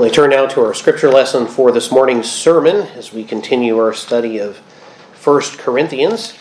We 0.00 0.08
turn 0.08 0.30
now 0.30 0.46
to 0.46 0.64
our 0.64 0.72
scripture 0.72 1.10
lesson 1.10 1.46
for 1.46 1.70
this 1.70 1.92
morning's 1.92 2.32
sermon 2.32 2.76
as 2.96 3.12
we 3.12 3.22
continue 3.22 3.76
our 3.76 3.92
study 3.92 4.38
of 4.38 4.56
1 5.22 5.42
Corinthians. 5.58 6.38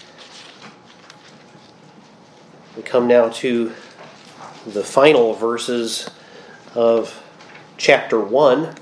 We 2.77 2.83
come 2.83 3.06
now 3.06 3.27
to 3.27 3.74
the 4.66 4.82
final 4.82 5.33
verses 5.33 6.09
of 6.74 7.22
chapter 7.75 8.21
1. 8.21 8.75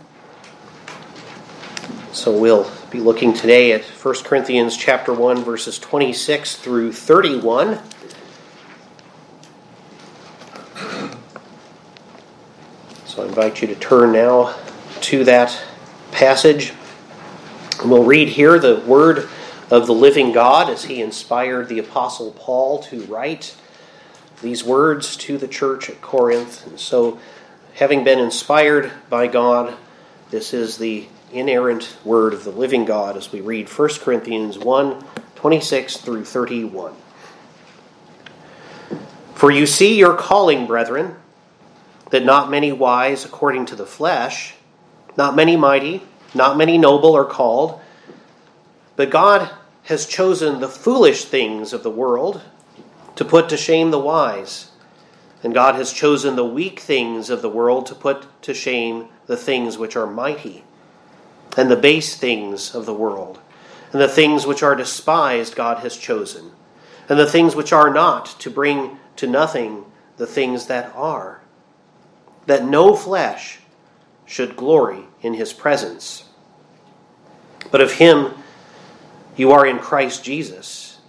So 2.11 2.39
we'll 2.39 2.69
be 2.91 2.99
looking 2.99 3.33
today 3.33 3.71
at 3.71 3.83
1 3.83 4.15
Corinthians 4.23 4.77
chapter 4.77 5.11
1 5.11 5.43
verses 5.43 5.79
26 5.79 6.55
through 6.55 6.93
31. 6.93 7.79
So 13.07 13.23
I 13.23 13.25
invite 13.25 13.63
you 13.63 13.67
to 13.69 13.75
turn 13.75 14.11
now 14.11 14.55
to 15.07 15.23
that 15.23 15.57
passage. 16.11 16.73
We'll 17.85 18.03
read 18.03 18.27
here 18.27 18.59
the 18.59 18.81
word 18.81 19.29
of 19.71 19.87
the 19.87 19.93
living 19.93 20.33
God 20.33 20.69
as 20.69 20.83
he 20.83 21.01
inspired 21.01 21.69
the 21.69 21.79
Apostle 21.79 22.31
Paul 22.31 22.83
to 22.83 23.03
write 23.03 23.55
these 24.41 24.65
words 24.65 25.15
to 25.15 25.37
the 25.37 25.47
church 25.47 25.89
at 25.89 26.01
Corinth. 26.01 26.67
And 26.67 26.77
so, 26.77 27.19
having 27.75 28.03
been 28.03 28.19
inspired 28.19 28.91
by 29.09 29.27
God, 29.27 29.77
this 30.29 30.53
is 30.53 30.77
the 30.77 31.07
inerrant 31.31 31.95
word 32.03 32.33
of 32.33 32.43
the 32.43 32.51
living 32.51 32.83
God 32.83 33.15
as 33.15 33.31
we 33.31 33.39
read 33.39 33.69
1 33.69 33.89
Corinthians 34.01 34.57
1 34.57 35.05
26 35.35 35.97
through 35.97 36.25
31. 36.25 36.93
For 39.35 39.51
you 39.51 39.65
see 39.65 39.97
your 39.97 40.17
calling, 40.17 40.67
brethren, 40.67 41.15
that 42.09 42.25
not 42.25 42.51
many 42.51 42.73
wise 42.73 43.23
according 43.23 43.67
to 43.67 43.77
the 43.77 43.85
flesh 43.85 44.55
not 45.17 45.35
many 45.35 45.57
mighty, 45.57 46.03
not 46.33 46.57
many 46.57 46.77
noble 46.77 47.15
are 47.15 47.25
called, 47.25 47.79
but 48.95 49.09
God 49.09 49.49
has 49.83 50.05
chosen 50.05 50.59
the 50.59 50.67
foolish 50.67 51.25
things 51.25 51.73
of 51.73 51.83
the 51.83 51.89
world 51.89 52.41
to 53.15 53.25
put 53.25 53.49
to 53.49 53.57
shame 53.57 53.91
the 53.91 53.99
wise. 53.99 54.71
And 55.43 55.53
God 55.53 55.75
has 55.75 55.93
chosen 55.93 56.35
the 56.35 56.45
weak 56.45 56.79
things 56.79 57.29
of 57.29 57.41
the 57.41 57.49
world 57.49 57.85
to 57.87 57.95
put 57.95 58.25
to 58.43 58.53
shame 58.53 59.07
the 59.27 59.37
things 59.37 59.77
which 59.77 59.95
are 59.95 60.07
mighty, 60.07 60.63
and 61.55 61.69
the 61.69 61.75
base 61.75 62.15
things 62.15 62.73
of 62.73 62.85
the 62.85 62.93
world, 62.93 63.39
and 63.91 64.01
the 64.01 64.07
things 64.07 64.45
which 64.45 64.63
are 64.63 64.75
despised, 64.75 65.55
God 65.55 65.79
has 65.79 65.95
chosen, 65.95 66.51
and 67.07 67.19
the 67.19 67.29
things 67.29 67.55
which 67.55 67.71
are 67.71 67.93
not, 67.93 68.25
to 68.39 68.49
bring 68.49 68.97
to 69.17 69.27
nothing 69.27 69.85
the 70.17 70.27
things 70.27 70.67
that 70.67 70.91
are, 70.95 71.41
that 72.47 72.65
no 72.65 72.95
flesh 72.95 73.59
should 74.27 74.55
glory 74.55 75.05
in 75.21 75.33
his 75.33 75.53
presence. 75.53 76.25
But 77.71 77.81
of 77.81 77.93
him 77.93 78.33
you 79.35 79.51
are 79.51 79.65
in 79.65 79.79
Christ 79.79 80.23
Jesus, 80.23 80.99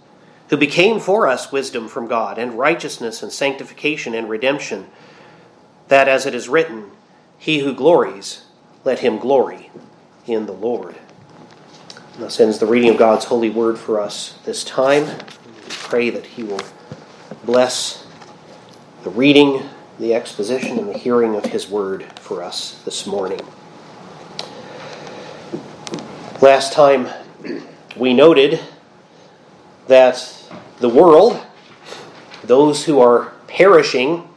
who 0.49 0.57
became 0.57 0.99
for 0.99 1.27
us 1.27 1.51
wisdom 1.51 1.87
from 1.87 2.07
God, 2.07 2.37
and 2.37 2.57
righteousness, 2.57 3.21
and 3.21 3.31
sanctification, 3.31 4.15
and 4.15 4.29
redemption, 4.29 4.87
that 5.89 6.07
as 6.07 6.25
it 6.25 6.33
is 6.33 6.49
written, 6.49 6.91
He 7.37 7.59
who 7.59 7.73
glories, 7.73 8.45
let 8.83 8.99
him 8.99 9.17
glory 9.17 9.69
in 10.25 10.45
the 10.45 10.53
Lord. 10.53 10.95
And 12.13 12.23
thus 12.23 12.39
ends 12.39 12.59
the 12.59 12.65
reading 12.65 12.89
of 12.89 12.97
God's 12.97 13.25
holy 13.25 13.49
word 13.49 13.77
for 13.77 13.99
us 13.99 14.37
this 14.45 14.63
time. 14.63 15.05
We 15.05 15.69
pray 15.69 16.09
that 16.09 16.25
He 16.25 16.43
will 16.43 16.61
bless 17.45 18.05
the 19.03 19.09
reading, 19.09 19.63
the 19.99 20.13
exposition, 20.13 20.79
and 20.79 20.89
the 20.89 20.97
hearing 20.97 21.35
of 21.35 21.45
His 21.45 21.69
word 21.69 22.05
for 22.19 22.41
us 22.41 22.81
this 22.85 23.05
morning. 23.05 23.41
Last 26.41 26.71
time 26.71 27.09
we 27.97 28.13
noted 28.13 28.61
that 29.87 30.51
the 30.79 30.87
world, 30.87 31.41
those 32.43 32.85
who 32.85 33.01
are 33.01 33.33
perishing, 33.47 34.29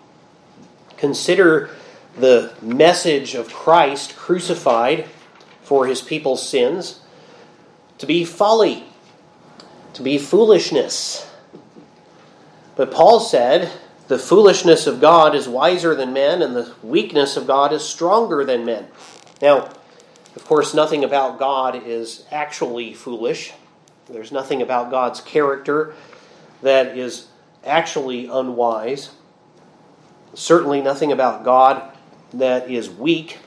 consider 0.96 1.70
the 2.18 2.52
message 2.60 3.34
of 3.34 3.52
Christ 3.52 4.16
crucified 4.16 5.08
for 5.62 5.86
his 5.86 6.02
people's 6.02 6.46
sins 6.46 7.00
to 7.98 8.06
be 8.06 8.24
folly, 8.24 8.84
to 9.94 10.02
be 10.02 10.18
foolishness. 10.18 11.30
But 12.76 12.90
Paul 12.90 13.20
said, 13.20 13.70
the 14.12 14.18
foolishness 14.18 14.86
of 14.86 15.00
God 15.00 15.34
is 15.34 15.48
wiser 15.48 15.94
than 15.94 16.12
men, 16.12 16.42
and 16.42 16.54
the 16.54 16.70
weakness 16.82 17.38
of 17.38 17.46
God 17.46 17.72
is 17.72 17.82
stronger 17.82 18.44
than 18.44 18.66
men. 18.66 18.88
Now, 19.40 19.70
of 20.36 20.44
course, 20.44 20.74
nothing 20.74 21.02
about 21.02 21.38
God 21.38 21.86
is 21.86 22.26
actually 22.30 22.92
foolish. 22.92 23.54
There's 24.10 24.30
nothing 24.30 24.60
about 24.60 24.90
God's 24.90 25.22
character 25.22 25.94
that 26.60 26.98
is 26.98 27.28
actually 27.64 28.26
unwise. 28.26 29.12
Certainly 30.34 30.82
nothing 30.82 31.10
about 31.10 31.42
God 31.42 31.96
that 32.34 32.70
is 32.70 32.90
weak. 32.90 33.38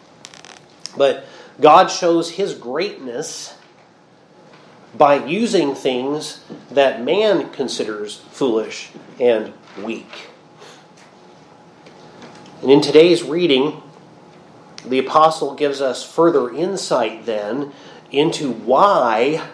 But 0.98 1.26
God 1.62 1.92
shows 1.92 2.32
his 2.32 2.56
greatness 2.56 3.56
by 4.98 5.26
using 5.28 5.76
things 5.76 6.44
that 6.72 7.04
man 7.04 7.52
considers 7.52 8.18
foolish 8.32 8.90
and 9.20 9.54
weak. 9.84 10.30
And 12.66 12.72
in 12.72 12.82
today's 12.82 13.22
reading, 13.22 13.80
the 14.88 14.98
apostle 14.98 15.54
gives 15.54 15.82
us 15.82 16.04
further 16.04 16.50
insight 16.50 17.28
then 17.28 17.72
into 18.12 18.52
why 18.52 19.48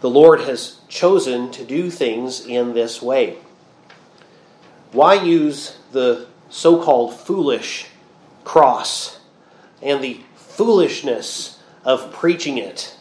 the 0.00 0.08
Lord 0.08 0.42
has 0.42 0.78
chosen 0.86 1.50
to 1.50 1.64
do 1.64 1.90
things 1.90 2.46
in 2.46 2.72
this 2.72 3.02
way. 3.02 3.38
Why 4.92 5.14
use 5.14 5.76
the 5.90 6.28
so 6.48 6.80
called 6.80 7.18
foolish 7.18 7.88
cross 8.44 9.18
and 9.82 10.00
the 10.00 10.20
foolishness 10.36 11.58
of 11.84 12.12
preaching 12.12 12.58
it? 12.58 12.96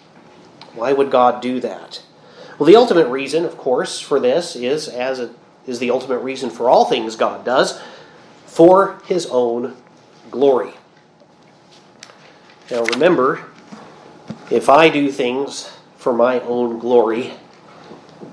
Why 0.73 0.91
would 0.91 1.11
God 1.11 1.39
do 1.39 1.59
that? 1.59 2.01
Well, 2.57 2.65
the 2.65 2.75
ultimate 2.75 3.09
reason, 3.09 3.45
of 3.45 3.59
course, 3.59 3.99
for 3.99 4.19
this 4.19 4.55
is, 4.55 4.87
as 4.87 5.19
it 5.19 5.29
is 5.67 5.77
the 5.77 5.91
ultimate 5.91 6.23
reason 6.23 6.49
for 6.49 6.67
all 6.67 6.85
things 6.85 7.15
God 7.15 7.45
does, 7.45 7.79
for 8.57 8.99
his 9.05 9.27
own 9.27 9.75
glory. 10.31 10.73
Now 12.71 12.85
remember, 12.85 13.45
if 14.49 14.67
I 14.67 14.89
do 14.89 15.11
things 15.11 15.71
for 15.95 16.11
my 16.11 16.39
own 16.39 16.79
glory, 16.79 17.33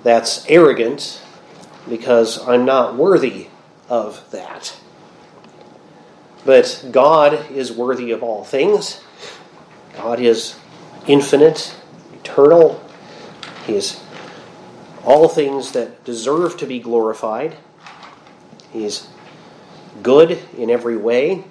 that's 0.03 0.47
arrogant 0.49 1.23
because 1.87 2.39
I'm 2.49 2.65
not 2.65 2.97
worthy 2.97 3.49
of 3.91 4.25
that. 4.31 4.75
But 6.47 6.87
God 6.91 7.51
is 7.51 7.71
worthy 7.71 8.11
of 8.11 8.23
all 8.23 8.45
things. 8.45 9.03
God 9.93 10.21
is 10.21 10.59
infinite, 11.07 11.77
eternal. 12.15 12.83
He 13.67 13.77
is 13.77 14.01
all 15.05 15.29
things 15.29 15.73
that 15.73 16.03
deserve 16.03 16.57
to 16.57 16.67
be 16.67 16.81
glorified. 16.81 17.59
He's 18.73 19.09
good 20.03 20.39
in 20.57 20.71
every 20.71 20.97
way. 20.97 21.45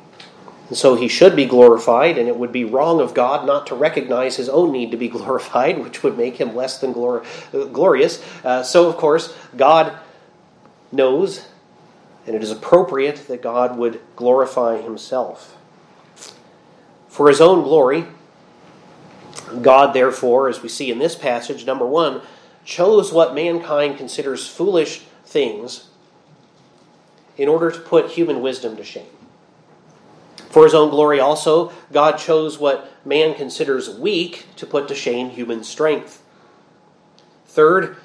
And 0.70 0.78
so 0.78 0.96
he 0.96 1.08
should 1.08 1.36
be 1.36 1.46
glorified, 1.46 2.18
and 2.18 2.28
it 2.28 2.38
would 2.38 2.52
be 2.52 2.64
wrong 2.64 3.02
of 3.02 3.14
God 3.14 3.46
not 3.46 3.68
to 3.68 3.76
recognize 3.76 4.38
his 4.38 4.50
own 4.50 4.72
need 4.72 4.92
to 4.92 4.98
be 4.98 5.08
glorified, 5.10 5.80
which 5.80 6.04
would 6.04 6.18
make 6.18 6.38
him 6.38 6.56
less 6.56 6.80
than 6.80 6.94
glor- 6.94 7.24
glorious. 7.72 8.24
Uh, 8.44 8.64
so, 8.64 8.88
of 8.88 8.98
course, 8.98 9.36
God 9.56 9.98
knows, 10.92 11.48
and 12.26 12.36
it 12.36 12.42
is 12.42 12.52
appropriate 12.52 13.28
that 13.28 13.42
God 13.42 13.78
would 13.78 14.02
glorify 14.16 14.82
himself. 14.82 15.58
For 17.08 17.28
his 17.28 17.42
own 17.42 17.64
glory, 17.64 18.06
God, 19.62 19.94
therefore, 19.94 20.50
as 20.50 20.64
we 20.64 20.70
see 20.70 20.90
in 20.90 20.98
this 20.98 21.16
passage, 21.16 21.66
number 21.66 21.86
one, 21.86 22.22
chose 22.66 23.12
what 23.12 23.36
mankind 23.36 23.98
considers 23.98 24.48
foolish 24.48 25.02
things 25.26 25.90
in 27.38 27.50
order 27.50 27.72
to 27.72 27.80
put 27.80 28.12
human 28.12 28.42
wisdom 28.42 28.76
to 28.78 28.84
shame. 28.84 29.08
For 30.50 30.64
his 30.64 30.74
own 30.74 30.90
glory 30.90 31.20
also, 31.20 31.72
God 31.92 32.18
chose 32.18 32.60
what 32.60 32.92
man 33.06 33.34
considers 33.34 33.90
weak 33.90 34.46
to 34.58 34.68
put 34.68 34.88
to 34.88 34.96
shame 34.96 35.32
human 35.32 35.64
strength. 35.64 36.22
Third, 37.48 37.98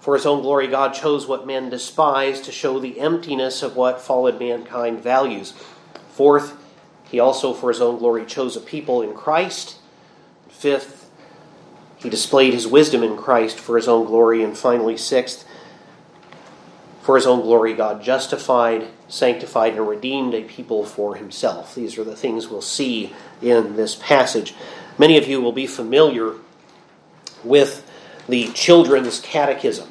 for 0.00 0.14
his 0.14 0.26
own 0.26 0.42
glory, 0.42 0.66
God 0.66 0.92
chose 0.94 1.26
what 1.26 1.46
men 1.46 1.70
despise 1.70 2.40
to 2.42 2.52
show 2.52 2.78
the 2.78 3.00
emptiness 3.00 3.62
of 3.62 3.76
what 3.76 4.00
fallen 4.00 4.38
mankind 4.38 5.00
values. 5.00 5.54
Fourth, 6.10 6.56
he 7.10 7.20
also, 7.20 7.54
for 7.54 7.70
his 7.70 7.80
own 7.80 7.98
glory, 7.98 8.26
chose 8.26 8.56
a 8.56 8.60
people 8.60 9.00
in 9.00 9.14
Christ. 9.14 9.76
Fifth, 10.48 11.08
he 11.96 12.10
displayed 12.10 12.52
his 12.52 12.66
wisdom 12.66 13.02
in 13.02 13.16
Christ 13.16 13.58
for 13.58 13.76
his 13.76 13.88
own 13.88 14.06
glory. 14.06 14.42
And 14.42 14.58
finally, 14.58 14.96
sixth, 14.96 15.46
For 17.04 17.16
his 17.16 17.26
own 17.26 17.42
glory, 17.42 17.74
God 17.74 18.02
justified, 18.02 18.88
sanctified, 19.08 19.74
and 19.74 19.86
redeemed 19.86 20.32
a 20.32 20.42
people 20.42 20.86
for 20.86 21.16
himself. 21.16 21.74
These 21.74 21.98
are 21.98 22.04
the 22.04 22.16
things 22.16 22.48
we'll 22.48 22.62
see 22.62 23.12
in 23.42 23.76
this 23.76 23.94
passage. 23.94 24.54
Many 24.96 25.18
of 25.18 25.28
you 25.28 25.42
will 25.42 25.52
be 25.52 25.66
familiar 25.66 26.32
with 27.44 27.86
the 28.26 28.48
Children's 28.52 29.20
Catechism 29.20 29.86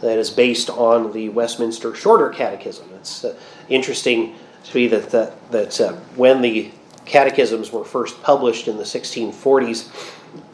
that 0.00 0.16
is 0.16 0.30
based 0.30 0.70
on 0.70 1.12
the 1.12 1.28
Westminster 1.28 1.94
Shorter 1.94 2.30
Catechism. 2.30 2.88
It's 2.94 3.22
uh, 3.22 3.36
interesting 3.68 4.34
to 4.64 4.76
me 4.78 4.86
that, 4.86 5.10
that, 5.10 5.50
that 5.50 5.78
uh, 5.78 5.92
when 6.16 6.40
the 6.40 6.70
catechisms 7.04 7.70
were 7.70 7.84
first 7.84 8.22
published 8.22 8.66
in 8.66 8.78
the 8.78 8.84
1640s, 8.84 9.90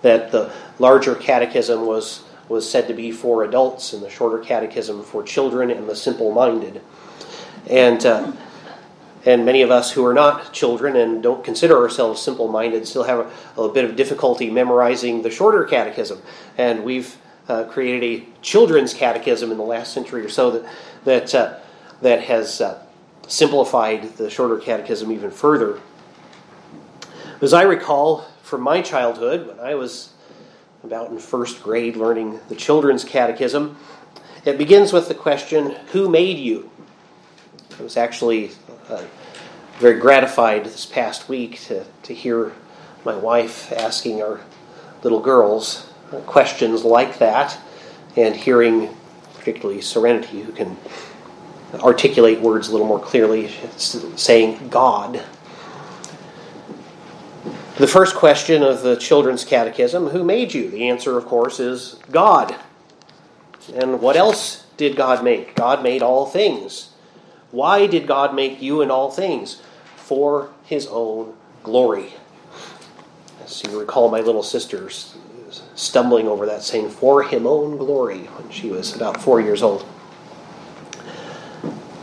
that 0.02 0.32
the 0.32 0.52
larger 0.80 1.14
catechism 1.14 1.86
was 1.86 2.24
was 2.48 2.70
said 2.70 2.88
to 2.88 2.94
be 2.94 3.10
for 3.10 3.44
adults, 3.44 3.92
and 3.92 4.02
the 4.02 4.10
shorter 4.10 4.38
catechism 4.38 5.02
for 5.02 5.22
children 5.22 5.70
and 5.70 5.88
the 5.88 5.96
simple 5.96 6.32
minded. 6.32 6.80
And, 7.68 8.04
uh, 8.06 8.32
and 9.24 9.44
many 9.44 9.62
of 9.62 9.70
us 9.70 9.90
who 9.92 10.04
are 10.06 10.14
not 10.14 10.52
children 10.52 10.96
and 10.96 11.22
don't 11.22 11.42
consider 11.42 11.76
ourselves 11.76 12.22
simple 12.22 12.48
minded 12.48 12.86
still 12.86 13.02
have 13.04 13.30
a, 13.56 13.60
a, 13.60 13.72
bit 13.72 13.84
of 13.84 13.96
difficulty 13.96 14.50
memorizing 14.50 15.22
the 15.22 15.30
shorter 15.30 15.64
catechism. 15.64 16.22
And 16.56 16.84
we've 16.84 17.16
uh, 17.48 17.64
created 17.64 18.04
a 18.04 18.40
children's 18.42 18.94
catechism 18.94 19.50
in 19.50 19.58
the 19.58 19.64
last 19.64 19.92
century 19.92 20.24
or 20.24 20.28
so 20.28 20.52
that, 20.52 20.64
that, 21.04 21.34
uh, 21.34 21.58
that 22.02 22.22
has 22.22 22.60
uh, 22.60 22.84
simplified 23.26 24.16
the 24.16 24.30
shorter 24.30 24.58
catechism 24.58 25.10
even 25.10 25.30
further. 25.30 25.80
As 27.40 27.52
I 27.52 27.62
recall 27.62 28.26
from 28.42 28.62
my 28.62 28.80
childhood, 28.80 29.48
when 29.48 29.60
I 29.60 29.74
was 29.74 30.12
about 30.86 31.10
in 31.10 31.18
first 31.18 31.62
grade 31.62 31.96
learning 31.96 32.40
the 32.48 32.54
children's 32.54 33.04
catechism. 33.04 33.76
It 34.44 34.56
begins 34.56 34.92
with 34.92 35.08
the 35.08 35.14
question, 35.14 35.72
Who 35.92 36.08
made 36.08 36.38
you? 36.38 36.70
I 37.78 37.82
was 37.82 37.96
actually 37.96 38.52
uh, 38.88 39.04
very 39.78 39.98
gratified 39.98 40.64
this 40.64 40.86
past 40.86 41.28
week 41.28 41.60
to, 41.62 41.84
to 42.04 42.14
hear 42.14 42.52
my 43.04 43.14
wife 43.14 43.72
asking 43.72 44.22
our 44.22 44.40
little 45.02 45.20
girls 45.20 45.92
questions 46.26 46.84
like 46.84 47.18
that 47.18 47.58
and 48.16 48.34
hearing, 48.34 48.88
particularly 49.34 49.80
Serenity, 49.80 50.42
who 50.42 50.52
can 50.52 50.76
articulate 51.74 52.40
words 52.40 52.68
a 52.68 52.72
little 52.72 52.86
more 52.86 53.00
clearly, 53.00 53.50
saying 53.76 54.68
God 54.68 55.22
the 57.78 57.86
first 57.86 58.14
question 58.14 58.62
of 58.62 58.82
the 58.82 58.96
Children's 58.96 59.44
Catechism 59.44 60.08
Who 60.08 60.24
made 60.24 60.54
you? 60.54 60.70
The 60.70 60.88
answer, 60.88 61.16
of 61.16 61.26
course, 61.26 61.60
is 61.60 61.98
God. 62.10 62.56
And 63.74 64.00
what 64.00 64.16
else 64.16 64.66
did 64.76 64.96
God 64.96 65.24
make? 65.24 65.54
God 65.54 65.82
made 65.82 66.02
all 66.02 66.26
things. 66.26 66.90
Why 67.50 67.86
did 67.86 68.06
God 68.06 68.34
make 68.34 68.62
you 68.62 68.82
and 68.82 68.90
all 68.90 69.10
things? 69.10 69.60
For 69.96 70.50
his 70.64 70.86
own 70.86 71.34
glory. 71.62 72.14
As 73.44 73.62
you 73.64 73.78
recall, 73.78 74.08
my 74.08 74.20
little 74.20 74.42
sister 74.42 74.88
stumbling 75.74 76.28
over 76.28 76.46
that 76.46 76.62
saying, 76.62 76.90
For 76.90 77.22
him 77.22 77.46
own 77.46 77.76
glory, 77.76 78.24
when 78.24 78.50
she 78.50 78.70
was 78.70 78.94
about 78.94 79.20
four 79.20 79.40
years 79.40 79.62
old. 79.62 79.86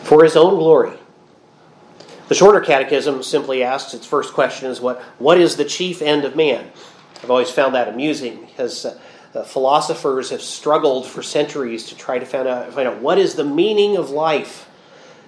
For 0.04 0.24
his 0.24 0.36
own 0.36 0.56
glory. 0.56 0.98
The 2.28 2.36
shorter 2.36 2.62
catechism 2.62 3.22
simply 3.22 3.64
asks 3.64 3.94
its 3.94 4.06
first 4.06 4.34
question 4.34 4.70
is 4.70 4.80
what, 4.80 5.02
what 5.20 5.38
is 5.38 5.58
the 5.58 5.66
chief 5.66 6.02
end 6.02 6.24
of 6.24 6.36
man? 6.36 6.72
I've 7.22 7.32
always 7.32 7.52
found 7.52 7.76
that 7.76 7.88
amusing 7.88 8.46
because 8.46 8.86
uh, 8.86 9.00
uh, 9.34 9.44
philosophers 9.44 10.30
have 10.30 10.42
struggled 10.42 11.06
for 11.06 11.22
centuries 11.22 11.86
to 11.88 11.96
try 11.96 12.20
to 12.20 12.26
find 12.26 12.48
out, 12.48 12.74
find 12.74 12.88
out 12.88 13.00
what 13.00 13.18
is 13.18 13.36
the 13.36 13.44
meaning 13.44 13.98
of 13.98 14.10
life. 14.10 14.70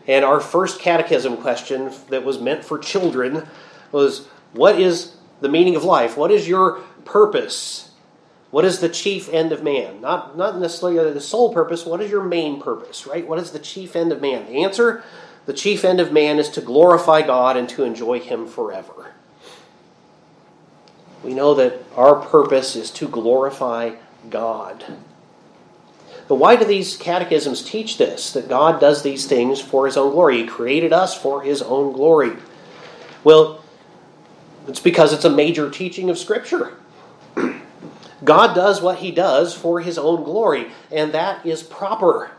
And 0.07 0.24
our 0.24 0.39
first 0.39 0.80
catechism 0.80 1.38
question 1.38 1.92
that 2.09 2.24
was 2.24 2.39
meant 2.39 2.63
for 2.63 2.77
children 2.77 3.47
was 3.92 4.27
what 4.53 4.80
is 4.80 5.15
the 5.42 5.50
meaning 5.50 5.75
of 5.75 5.83
life? 5.83 6.15
What 6.15 6.31
is 6.31 6.47
your 6.47 6.81
purpose? 7.03 7.92
What 8.51 8.63
is 8.63 8.80
the 8.80 8.89
chief 8.89 9.27
end 9.33 9.51
of 9.51 9.63
man? 9.63 10.00
Not, 10.00 10.38
not 10.38 10.59
necessarily 10.59 11.12
the 11.12 11.19
sole 11.19 11.53
purpose. 11.53 11.86
What 11.86 12.01
is 12.01 12.09
your 12.09 12.24
main 12.24 12.62
purpose, 12.62 13.06
right? 13.06 13.27
What 13.27 13.39
is 13.39 13.51
the 13.51 13.59
chief 13.59 13.95
end 13.95 14.12
of 14.12 14.21
man? 14.21 14.45
The 14.45 14.63
answer 14.63 15.03
the 15.45 15.53
chief 15.53 15.86
end 15.86 16.00
of 16.00 16.12
man 16.12 16.39
is 16.39 16.50
to 16.50 16.62
glorify 16.62 17.21
God 17.21 17.57
and 17.57 17.69
to 17.69 17.83
enjoy 17.83 18.19
Him 18.19 18.47
forever. 18.47 19.13
We 21.24 21.33
know 21.33 21.53
that 21.56 21.83
our 21.95 22.15
purpose 22.15 22.75
is 22.75 22.92
to 22.92 23.07
glorify 23.07 23.95
God. 24.30 24.86
But 26.27 26.36
why 26.36 26.56
do 26.56 26.65
these 26.65 26.97
catechisms 26.97 27.63
teach 27.63 27.97
this? 27.97 28.33
That 28.33 28.50
God 28.50 28.80
does 28.80 29.03
these 29.03 29.27
things 29.27 29.62
for 29.62 29.86
His 29.86 29.97
own 29.97 30.12
glory. 30.12 30.38
He 30.38 30.47
created 30.47 30.92
us 30.92 31.19
for 31.19 31.42
His 31.42 31.62
own 31.62 31.94
glory. 31.94 32.33
Well, 33.24 33.63
it's 34.68 34.80
because 34.80 35.13
it's 35.13 35.25
a 35.25 35.30
major 35.30 35.69
teaching 35.69 36.09
of 36.09 36.18
Scripture. 36.18 36.74
God 38.24 38.56
does 38.56 38.81
what 38.81 39.00
He 39.00 39.12
does 39.12 39.53
for 39.53 39.81
His 39.81 39.97
own 40.00 40.24
glory, 40.24 40.71
and 40.92 41.12
that 41.13 41.45
is 41.45 41.62
proper. 41.62 42.31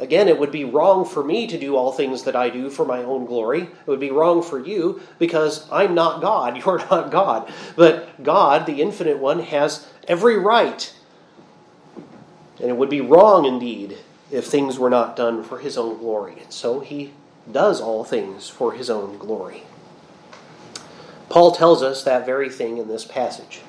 Again, 0.00 0.28
it 0.28 0.38
would 0.38 0.52
be 0.52 0.64
wrong 0.64 1.04
for 1.04 1.24
me 1.24 1.46
to 1.48 1.58
do 1.58 1.76
all 1.76 1.90
things 1.90 2.22
that 2.22 2.36
I 2.36 2.50
do 2.50 2.70
for 2.70 2.84
my 2.84 3.02
own 3.02 3.26
glory. 3.26 3.62
It 3.62 3.86
would 3.86 3.98
be 3.98 4.10
wrong 4.10 4.42
for 4.42 4.58
you 4.58 5.00
because 5.18 5.68
I'm 5.72 5.94
not 5.94 6.22
God. 6.22 6.56
You're 6.64 6.78
not 6.78 7.10
God. 7.10 7.52
But 7.74 8.22
God, 8.22 8.66
the 8.66 8.80
infinite 8.80 9.18
one, 9.18 9.40
has 9.40 9.88
every 10.06 10.38
right. 10.38 10.94
And 12.60 12.70
it 12.70 12.76
would 12.76 12.90
be 12.90 13.00
wrong 13.00 13.44
indeed 13.44 13.98
if 14.30 14.46
things 14.46 14.78
were 14.78 14.90
not 14.90 15.16
done 15.16 15.42
for 15.42 15.58
his 15.58 15.76
own 15.76 15.98
glory. 15.98 16.40
And 16.42 16.52
so 16.52 16.80
he 16.80 17.12
does 17.50 17.80
all 17.80 18.04
things 18.04 18.48
for 18.48 18.72
his 18.72 18.90
own 18.90 19.18
glory. 19.18 19.64
Paul 21.28 21.52
tells 21.52 21.82
us 21.82 22.04
that 22.04 22.24
very 22.24 22.48
thing 22.48 22.78
in 22.78 22.88
this 22.88 23.04
passage. 23.04 23.60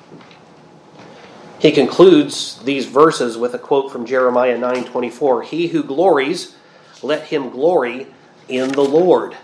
He 1.60 1.72
concludes 1.72 2.58
these 2.64 2.86
verses 2.86 3.36
with 3.36 3.52
a 3.52 3.58
quote 3.58 3.92
from 3.92 4.06
Jeremiah 4.06 4.56
9:24, 4.56 5.42
"He 5.42 5.66
who 5.66 5.82
glories, 5.82 6.54
let 7.02 7.24
him 7.24 7.50
glory 7.50 8.06
in 8.48 8.72
the 8.72 8.84
Lord." 8.84 9.36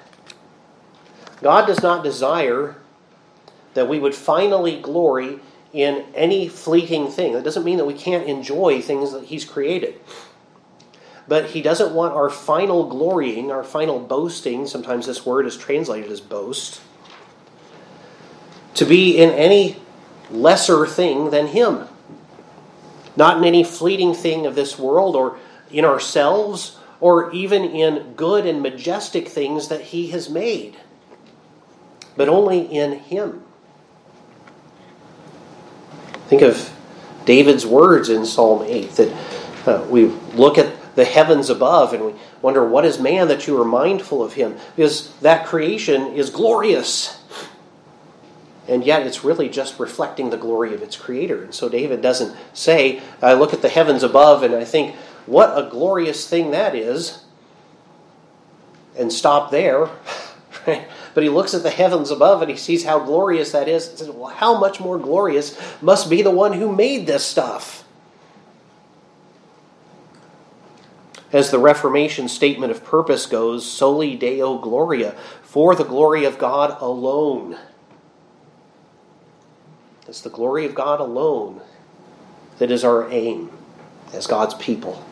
God 1.43 1.67
does 1.67 1.83
not 1.83 2.03
desire 2.03 2.77
that 3.75 3.87
we 3.87 3.99
would 3.99 4.15
finally 4.15 4.77
glory 4.77 5.41
in 5.75 6.05
any 6.15 6.49
fleeting 6.49 7.09
thing. 7.09 7.35
That 7.35 7.45
doesn't 7.45 7.65
mean 7.65 7.77
that 7.77 7.85
we 7.85 7.93
can't 7.93 8.27
enjoy 8.27 8.81
things 8.81 9.13
that 9.13 9.25
he's 9.25 9.45
created. 9.45 9.97
But 11.29 11.51
he 11.51 11.61
doesn't 11.61 11.93
want 11.93 12.15
our 12.15 12.31
final 12.31 12.85
glorying, 12.85 13.53
our 13.53 13.65
final 13.65 13.99
boasting, 13.99 14.67
sometimes 14.67 15.05
this 15.05 15.27
word 15.27 15.45
is 15.45 15.59
translated 15.59 16.11
as 16.11 16.23
boast, 16.23 16.81
to 18.73 18.87
be 18.87 19.19
in 19.19 19.33
any 19.33 19.77
lesser 20.31 20.87
thing 20.87 21.29
than 21.29 21.49
him 21.49 21.89
not 23.17 23.39
in 23.39 23.45
any 23.45 23.65
fleeting 23.65 24.15
thing 24.15 24.47
of 24.47 24.55
this 24.55 24.79
world 24.79 25.17
or 25.17 25.39
in 25.71 25.85
ourselves 25.85 26.79
or 27.01 27.31
even 27.33 27.65
in 27.65 28.15
good 28.15 28.47
and 28.47 28.63
majestic 28.63 29.29
things 29.29 29.69
that 29.69 29.81
He 29.81 30.09
has 30.09 30.31
made, 30.31 30.77
but 32.17 32.29
only 32.29 32.61
in 32.61 32.93
Him. 33.01 33.43
Think 36.29 36.43
of 36.43 36.73
David's 37.25 37.67
words 37.67 38.09
in 38.09 38.25
Psalm 38.27 38.63
8 38.67 38.91
that 38.93 39.13
uh, 39.67 39.87
we 39.89 40.07
look 40.35 40.59
at 40.59 40.73
the 40.97 41.05
heavens 41.05 41.51
above 41.51 41.93
and 41.93 42.07
we 42.07 42.15
wonder, 42.43 42.67
what 42.67 42.85
is 42.85 42.99
man 42.99 43.29
that 43.29 43.47
you 43.47 43.61
are 43.61 43.65
mindful 43.65 44.23
of 44.23 44.33
him? 44.33 44.57
Because 44.75 45.15
that 45.19 45.47
creation 45.47 46.15
is 46.15 46.31
glorious 46.31 47.16
and 48.69 48.85
yet 48.85 49.07
it's 49.07 49.25
really 49.25 49.49
just 49.49 49.79
reflecting 49.79 50.31
the 50.31 50.37
glory 50.37 50.75
of 50.75 50.83
its 50.83 50.97
creator. 50.97 51.43
And 51.43 51.55
so 51.55 51.69
David 51.69 52.03
doesn't 52.03 52.37
say, 52.53 53.01
I 53.23 53.35
look 53.35 53.53
at 53.53 53.63
the 53.63 53.69
heavens 53.69 54.03
above 54.03 54.43
and 54.43 54.55
I 54.55 54.65
think, 54.65 54.95
what 55.27 55.57
a 55.57 55.69
glorious 55.69 56.29
thing 56.29 56.53
that 56.53 56.75
is, 56.75 57.25
and 58.99 59.13
stop 59.13 59.51
there. 59.51 59.89
but 60.65 61.23
he 61.23 61.29
looks 61.29 61.55
at 61.55 61.63
the 61.63 61.71
heavens 61.71 62.11
above 62.11 62.43
and 62.43 62.51
he 62.51 62.57
sees 62.57 62.85
how 62.85 62.99
glorious 62.99 63.53
that 63.53 63.69
is 63.69 63.89
and 63.89 63.99
says, 63.99 64.11
Well, 64.11 64.31
how 64.31 64.59
much 64.59 64.81
more 64.81 64.99
glorious 64.99 65.59
must 65.83 66.09
be 66.09 66.23
the 66.23 66.31
one 66.31 66.55
who 66.55 66.75
made 66.75 67.07
this 67.07 67.25
stuff? 67.25 67.85
As 71.33 71.51
the 71.51 71.59
Reformation 71.59 72.29
statement 72.29 72.71
of 72.71 72.85
purpose 72.85 73.27
goes, 73.27 73.71
soli 73.71 74.15
deo 74.15 74.59
gloria, 74.59 75.13
for 75.43 75.75
the 75.75 75.85
glory 75.85 76.25
of 76.25 76.39
God 76.39 76.81
alone. 76.81 77.59
It's 80.09 80.21
the 80.21 80.31
glory 80.31 80.65
of 80.67 80.75
God 80.75 81.01
alone 81.01 81.61
that 82.59 82.71
is 82.71 82.85
our 82.85 83.11
aim 83.11 83.51
as 84.13 84.27
God's 84.27 84.55
people. 84.55 85.05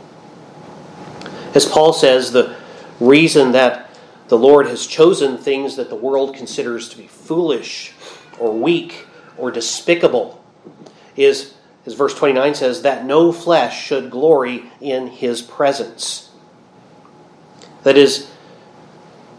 As 1.54 1.66
Paul 1.66 1.92
says, 1.92 2.32
the 2.32 2.56
reason 3.00 3.52
that 3.52 3.90
the 4.28 4.38
Lord 4.38 4.66
has 4.66 4.86
chosen 4.86 5.36
things 5.36 5.76
that 5.76 5.90
the 5.90 5.96
world 5.96 6.34
considers 6.34 6.88
to 6.88 6.96
be 6.96 7.06
foolish 7.06 7.92
or 8.38 8.52
weak 8.56 9.06
or 9.36 9.50
despicable 9.50 10.42
is, 11.16 11.54
as 11.86 11.94
verse 11.94 12.14
29 12.14 12.54
says, 12.54 12.82
that 12.82 13.04
no 13.04 13.32
flesh 13.32 13.84
should 13.84 14.10
glory 14.10 14.70
in 14.80 15.08
his 15.08 15.42
presence. 15.42 16.30
That 17.82 17.98
is, 17.98 18.30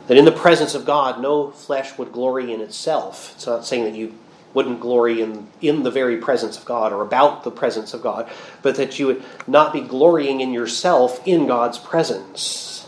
that 0.08 0.18
in 0.18 0.26
the 0.26 0.32
presence 0.32 0.76
of 0.76 0.86
God, 0.86 1.22
no 1.22 1.52
flesh 1.52 1.98
would 1.98 2.12
glory 2.12 2.54
in 2.54 2.62
itself. 2.62 3.34
It's 3.36 3.48
not 3.48 3.66
saying 3.66 3.86
that 3.86 3.96
you 3.96 4.14
wouldn't 4.56 4.80
glory 4.80 5.22
in, 5.22 5.48
in 5.62 5.84
the 5.84 5.92
very 5.92 6.18
presence 6.18 6.58
of 6.58 6.66
God 6.66 6.92
or 6.94 7.04
about 7.04 7.44
the 7.44 7.52
presence 7.52 7.94
of 7.94 8.02
God, 8.02 8.30
but 8.62 8.76
that 8.76 8.98
you 8.98 9.08
would 9.08 9.24
not 9.46 9.74
be 9.74 9.82
glorying 9.82 10.42
in 10.42 10.54
yourself 10.54 11.22
in 11.28 11.46
God's 11.46 11.78
presence. 11.78 12.88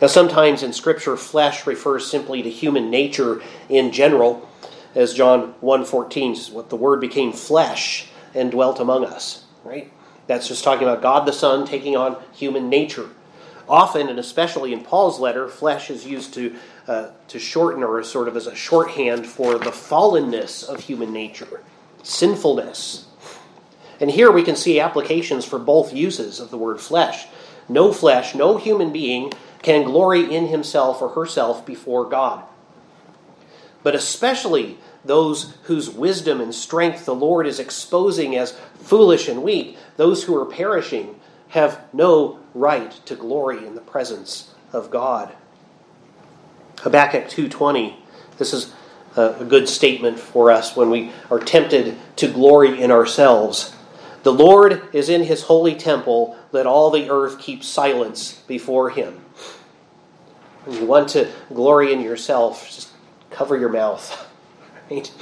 Now, 0.00 0.08
sometimes 0.08 0.62
in 0.62 0.72
Scripture, 0.72 1.16
flesh 1.16 1.66
refers 1.66 2.10
simply 2.10 2.42
to 2.42 2.50
human 2.50 2.90
nature 2.90 3.40
in 3.68 3.92
general, 3.92 4.48
as 4.94 5.14
John 5.14 5.54
1.14 5.62 6.36
says, 6.36 6.50
what 6.50 6.70
the 6.70 6.76
Word 6.76 7.00
became 7.00 7.32
flesh 7.32 8.08
and 8.34 8.50
dwelt 8.50 8.80
among 8.80 9.04
us. 9.04 9.44
Right? 9.64 9.92
That's 10.26 10.48
just 10.48 10.62
talking 10.62 10.86
about 10.86 11.02
God 11.02 11.26
the 11.26 11.32
Son 11.32 11.66
taking 11.66 11.96
on 11.96 12.16
human 12.32 12.68
nature. 12.68 13.08
Often, 13.68 14.08
and 14.08 14.18
especially 14.18 14.72
in 14.72 14.82
Paul's 14.82 15.20
letter, 15.20 15.48
flesh 15.48 15.90
is 15.90 16.06
used 16.06 16.32
to, 16.34 16.56
uh, 16.88 17.10
to 17.28 17.38
shorten 17.38 17.82
or 17.82 18.02
sort 18.02 18.28
of 18.28 18.36
as 18.36 18.46
a 18.46 18.54
shorthand 18.54 19.26
for 19.26 19.58
the 19.58 19.70
fallenness 19.70 20.66
of 20.66 20.80
human 20.80 21.12
nature, 21.12 21.62
sinfulness. 22.02 23.06
And 24.00 24.10
here 24.10 24.32
we 24.32 24.42
can 24.42 24.56
see 24.56 24.80
applications 24.80 25.44
for 25.44 25.58
both 25.58 25.92
uses 25.92 26.40
of 26.40 26.50
the 26.50 26.56
word 26.56 26.80
flesh. 26.80 27.26
No 27.68 27.92
flesh, 27.92 28.34
no 28.34 28.56
human 28.56 28.90
being 28.90 29.32
can 29.62 29.84
glory 29.84 30.34
in 30.34 30.46
himself 30.46 31.02
or 31.02 31.10
herself 31.10 31.66
before 31.66 32.08
God. 32.08 32.44
But 33.82 33.94
especially 33.94 34.78
those 35.04 35.54
whose 35.64 35.90
wisdom 35.90 36.40
and 36.40 36.54
strength 36.54 37.04
the 37.04 37.14
Lord 37.14 37.46
is 37.46 37.60
exposing 37.60 38.34
as 38.34 38.58
foolish 38.78 39.28
and 39.28 39.42
weak, 39.42 39.76
those 39.96 40.24
who 40.24 40.36
are 40.40 40.46
perishing, 40.46 41.20
have 41.48 41.80
no 41.92 42.38
right 42.54 42.92
to 43.04 43.14
glory 43.14 43.66
in 43.66 43.74
the 43.74 43.80
presence 43.80 44.54
of 44.72 44.90
God. 44.90 45.34
Habakkuk 46.82 47.28
2:20. 47.28 47.96
This 48.38 48.52
is 48.52 48.72
a 49.16 49.44
good 49.44 49.68
statement 49.68 50.18
for 50.18 50.50
us 50.50 50.76
when 50.76 50.90
we 50.90 51.10
are 51.30 51.40
tempted 51.40 51.96
to 52.16 52.28
glory 52.28 52.80
in 52.80 52.90
ourselves. 52.90 53.72
The 54.22 54.32
Lord 54.32 54.82
is 54.92 55.08
in 55.08 55.24
his 55.24 55.44
holy 55.44 55.74
temple, 55.74 56.36
let 56.52 56.66
all 56.66 56.90
the 56.90 57.10
earth 57.10 57.38
keep 57.38 57.64
silence 57.64 58.42
before 58.46 58.90
him. 58.90 59.20
When 60.64 60.76
you 60.76 60.86
want 60.86 61.08
to 61.10 61.28
glory 61.52 61.92
in 61.92 62.00
yourself, 62.00 62.66
just 62.66 62.90
cover 63.30 63.56
your 63.56 63.70
mouth. 63.70 64.24
Right? 64.90 65.12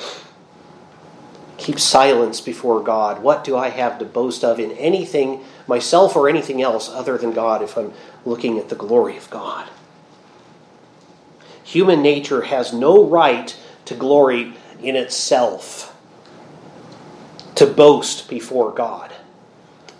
Keep 1.56 1.80
silence 1.80 2.40
before 2.40 2.80
God. 2.80 3.20
What 3.20 3.42
do 3.42 3.56
I 3.56 3.70
have 3.70 3.98
to 3.98 4.04
boast 4.04 4.44
of 4.44 4.60
in 4.60 4.70
anything 4.72 5.42
myself 5.66 6.14
or 6.14 6.28
anything 6.28 6.62
else 6.62 6.88
other 6.88 7.18
than 7.18 7.32
God 7.32 7.62
if 7.62 7.76
I'm 7.76 7.92
looking 8.24 8.58
at 8.58 8.68
the 8.68 8.76
glory 8.76 9.16
of 9.16 9.28
God. 9.30 9.68
Human 11.66 12.00
nature 12.00 12.42
has 12.42 12.72
no 12.72 13.04
right 13.04 13.58
to 13.86 13.96
glory 13.96 14.54
in 14.80 14.94
itself, 14.94 15.96
to 17.56 17.66
boast 17.66 18.30
before 18.30 18.70
God. 18.70 19.12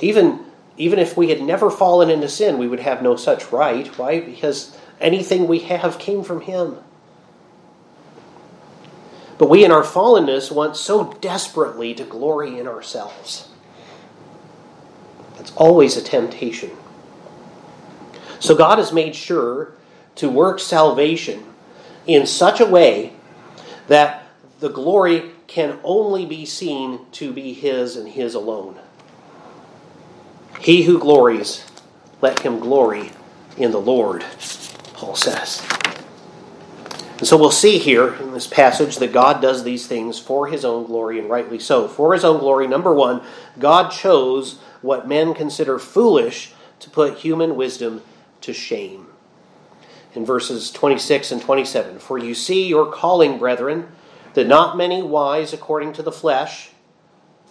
Even, 0.00 0.44
even 0.76 1.00
if 1.00 1.16
we 1.16 1.30
had 1.30 1.42
never 1.42 1.68
fallen 1.68 2.08
into 2.08 2.28
sin, 2.28 2.58
we 2.58 2.68
would 2.68 2.78
have 2.78 3.02
no 3.02 3.16
such 3.16 3.50
right, 3.50 3.99
right? 3.99 4.25
Because 4.25 4.78
anything 5.00 5.49
we 5.49 5.58
have 5.58 5.99
came 5.99 6.23
from 6.23 6.42
Him. 6.42 6.76
But 9.37 9.50
we 9.50 9.64
in 9.64 9.73
our 9.73 9.82
fallenness 9.82 10.52
want 10.52 10.76
so 10.76 11.14
desperately 11.14 11.92
to 11.94 12.04
glory 12.04 12.61
in 12.61 12.68
ourselves. 12.68 13.49
It's 15.40 15.52
always 15.56 15.96
a 15.96 16.02
temptation. 16.02 16.70
So 18.38 18.54
God 18.54 18.78
has 18.78 18.92
made 18.92 19.16
sure 19.16 19.73
to 20.14 20.30
work 20.30 20.61
salvation 20.61 21.54
in 22.07 22.27
such 22.27 22.61
a 22.61 22.67
way 22.67 23.13
that 23.89 24.27
the 24.61 24.69
glory 24.69 25.33
can 25.47 25.79
only 25.85 26.27
be 26.27 26.45
seen 26.45 27.01
to 27.13 27.33
be 27.33 27.53
His 27.53 27.97
and 27.97 28.09
His 28.09 28.35
alone. 28.35 28.79
He 30.61 30.83
who 30.83 30.99
glories, 30.99 31.65
let 32.21 32.41
him 32.41 32.59
glory 32.59 33.13
in 33.57 33.71
the 33.71 33.81
Lord, 33.81 34.25
Paul 34.95 35.15
says. 35.15 35.67
And 37.19 37.27
so 37.27 37.37
we'll 37.37 37.51
see 37.51 37.79
here 37.79 38.15
in 38.15 38.33
this 38.33 38.47
passage 38.47 38.97
that 38.99 39.13
God 39.13 39.41
does 39.41 39.65
these 39.65 39.87
things 39.87 40.19
for 40.19 40.49
his 40.49 40.65
own 40.65 40.87
glory, 40.87 41.19
and 41.19 41.31
rightly 41.31 41.59
so. 41.59 41.89
For 41.89 42.13
his 42.13 42.25
own 42.25 42.41
glory, 42.41 42.67
number 42.67 42.93
one, 42.93 43.23
God 43.59 43.91
chose 43.91 44.59
what 44.83 45.09
men 45.09 45.35
consider 45.35 45.79
foolish 45.79 46.53
to 46.81 46.91
put 46.91 47.19
human 47.19 47.57
wisdom 47.57 48.03
to 48.43 48.53
shame. 48.53 49.06
In 50.16 50.25
verses 50.25 50.70
26 50.70 51.30
and 51.30 51.42
27, 51.42 51.99
For 51.99 52.16
you 52.16 52.35
see 52.35 52.66
your 52.66 52.90
calling, 52.90 53.38
brethren, 53.38 53.88
that 54.32 54.46
not 54.46 54.76
many 54.76 55.02
wise 55.02 55.52
according 55.52 55.92
to 55.92 56.02
the 56.02 56.11
flesh. 56.11 56.70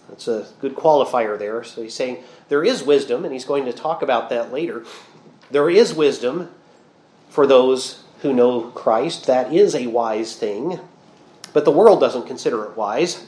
That's 0.08 0.26
a 0.26 0.48
good 0.60 0.74
qualifier 0.74 1.38
there. 1.38 1.62
So 1.62 1.82
he's 1.82 1.94
saying 1.94 2.24
there 2.48 2.64
is 2.64 2.82
wisdom, 2.82 3.24
and 3.24 3.32
he's 3.32 3.44
going 3.44 3.66
to 3.66 3.72
talk 3.72 4.02
about 4.02 4.30
that 4.30 4.52
later. 4.52 4.84
There 5.48 5.70
is 5.70 5.94
wisdom 5.94 6.50
for 7.30 7.46
those 7.46 8.02
who 8.22 8.32
know 8.32 8.62
Christ. 8.62 9.26
That 9.26 9.52
is 9.52 9.76
a 9.76 9.86
wise 9.86 10.34
thing. 10.34 10.80
But 11.52 11.64
the 11.64 11.70
world 11.70 12.00
doesn't 12.00 12.26
consider 12.26 12.64
it 12.64 12.76
wise. 12.76 13.24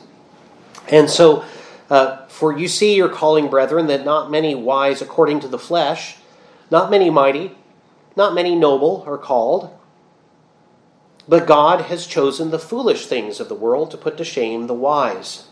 And 0.89 1.09
so 1.09 1.45
uh, 1.91 2.27
for 2.27 2.57
you 2.57 2.67
see 2.67 2.97
your 2.97 3.09
calling, 3.09 3.49
brethren, 3.49 3.87
that 3.87 4.05
not 4.05 4.31
many 4.31 4.55
wise 4.57 5.01
according 5.01 5.41
to 5.41 5.49
the 5.49 5.59
flesh, 5.59 6.17
not 6.71 6.91
many 6.91 7.09
mighty, 7.09 7.57
not 8.19 8.35
many 8.35 8.57
noble 8.57 9.05
are 9.07 9.17
called. 9.17 9.71
But 11.29 11.47
God 11.47 11.83
has 11.83 12.07
chosen 12.07 12.51
the 12.51 12.59
foolish 12.59 13.07
things 13.07 13.39
of 13.39 13.49
the 13.49 13.55
world 13.55 13.91
to 13.93 13.97
put 13.97 14.17
to 14.17 14.25
shame 14.25 14.67
the 14.67 14.75
wise. 14.75 15.47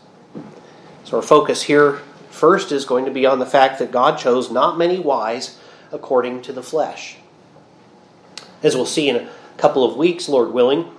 So 1.05 1.17
our 1.17 1.23
focus 1.23 1.63
here 1.63 2.01
first 2.29 2.71
is 2.71 2.83
going 2.83 3.05
to 3.05 3.11
be 3.11 3.25
on 3.25 3.39
the 3.39 3.45
fact 3.45 3.79
that 3.79 3.89
God 3.89 4.19
chose 4.19 4.51
not 4.51 4.77
many 4.77 4.99
wise 4.99 5.57
according 5.91 6.41
to 6.43 6.51
the 6.51 6.61
flesh. 6.61 7.15
As 8.61 8.75
we'll 8.75 8.85
see 8.85 9.07
in 9.07 9.15
a 9.15 9.29
couple 9.55 9.85
of 9.85 9.95
weeks, 9.95 10.27
Lord 10.27 10.51
willing, 10.51 10.91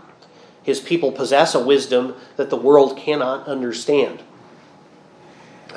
his 0.63 0.81
people 0.81 1.13
possess 1.13 1.55
a 1.55 1.63
wisdom 1.63 2.15
that 2.37 2.49
the 2.49 2.57
world 2.57 2.97
cannot 2.97 3.47
understand. 3.47 4.23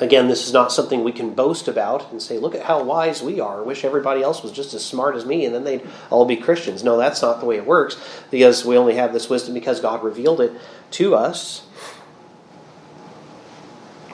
Again, 0.02 0.26
this 0.26 0.48
is 0.48 0.52
not 0.52 0.72
something 0.72 1.04
we 1.04 1.12
can 1.12 1.32
boast 1.32 1.68
about 1.68 2.10
and 2.10 2.20
say, 2.20 2.36
look 2.36 2.56
at 2.56 2.64
how 2.64 2.82
wise 2.82 3.22
we 3.22 3.38
are. 3.38 3.62
Wish 3.62 3.84
everybody 3.84 4.20
else 4.20 4.42
was 4.42 4.50
just 4.50 4.74
as 4.74 4.84
smart 4.84 5.14
as 5.14 5.24
me 5.24 5.46
and 5.46 5.54
then 5.54 5.62
they'd 5.62 5.86
all 6.10 6.24
be 6.24 6.34
Christians. 6.34 6.82
No, 6.82 6.96
that's 6.96 7.22
not 7.22 7.38
the 7.38 7.46
way 7.46 7.56
it 7.56 7.64
works 7.64 7.96
because 8.28 8.64
we 8.64 8.76
only 8.76 8.96
have 8.96 9.12
this 9.12 9.30
wisdom 9.30 9.54
because 9.54 9.78
God 9.78 10.02
revealed 10.02 10.40
it 10.40 10.54
to 10.92 11.14
us. 11.14 11.62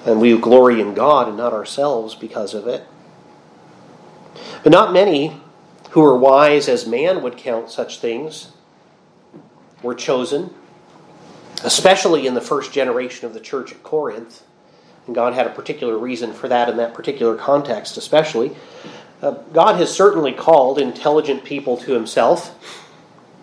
And 0.04 0.20
we 0.20 0.36
glory 0.36 0.78
in 0.78 0.92
God 0.92 1.26
and 1.26 1.38
not 1.38 1.54
ourselves 1.54 2.14
because 2.14 2.52
of 2.52 2.66
it. 2.66 2.86
But 4.62 4.72
not 4.72 4.92
many 4.92 5.40
who 5.92 6.02
were 6.02 6.18
wise 6.18 6.68
as 6.68 6.86
man 6.86 7.22
would 7.22 7.38
count 7.38 7.70
such 7.70 7.98
things 7.98 8.52
were 9.82 9.94
chosen, 9.94 10.52
especially 11.64 12.26
in 12.26 12.34
the 12.34 12.42
first 12.42 12.74
generation 12.74 13.24
of 13.24 13.32
the 13.32 13.40
church 13.40 13.72
at 13.72 13.82
Corinth 13.82 14.42
and 15.08 15.14
God 15.14 15.32
had 15.32 15.46
a 15.46 15.50
particular 15.50 15.96
reason 15.96 16.34
for 16.34 16.48
that 16.48 16.68
in 16.68 16.76
that 16.76 16.92
particular 16.92 17.34
context, 17.34 17.96
especially. 17.96 18.54
Uh, 19.22 19.30
God 19.54 19.76
has 19.76 19.90
certainly 19.92 20.32
called 20.32 20.78
intelligent 20.78 21.44
people 21.44 21.78
to 21.78 21.94
Himself, 21.94 22.86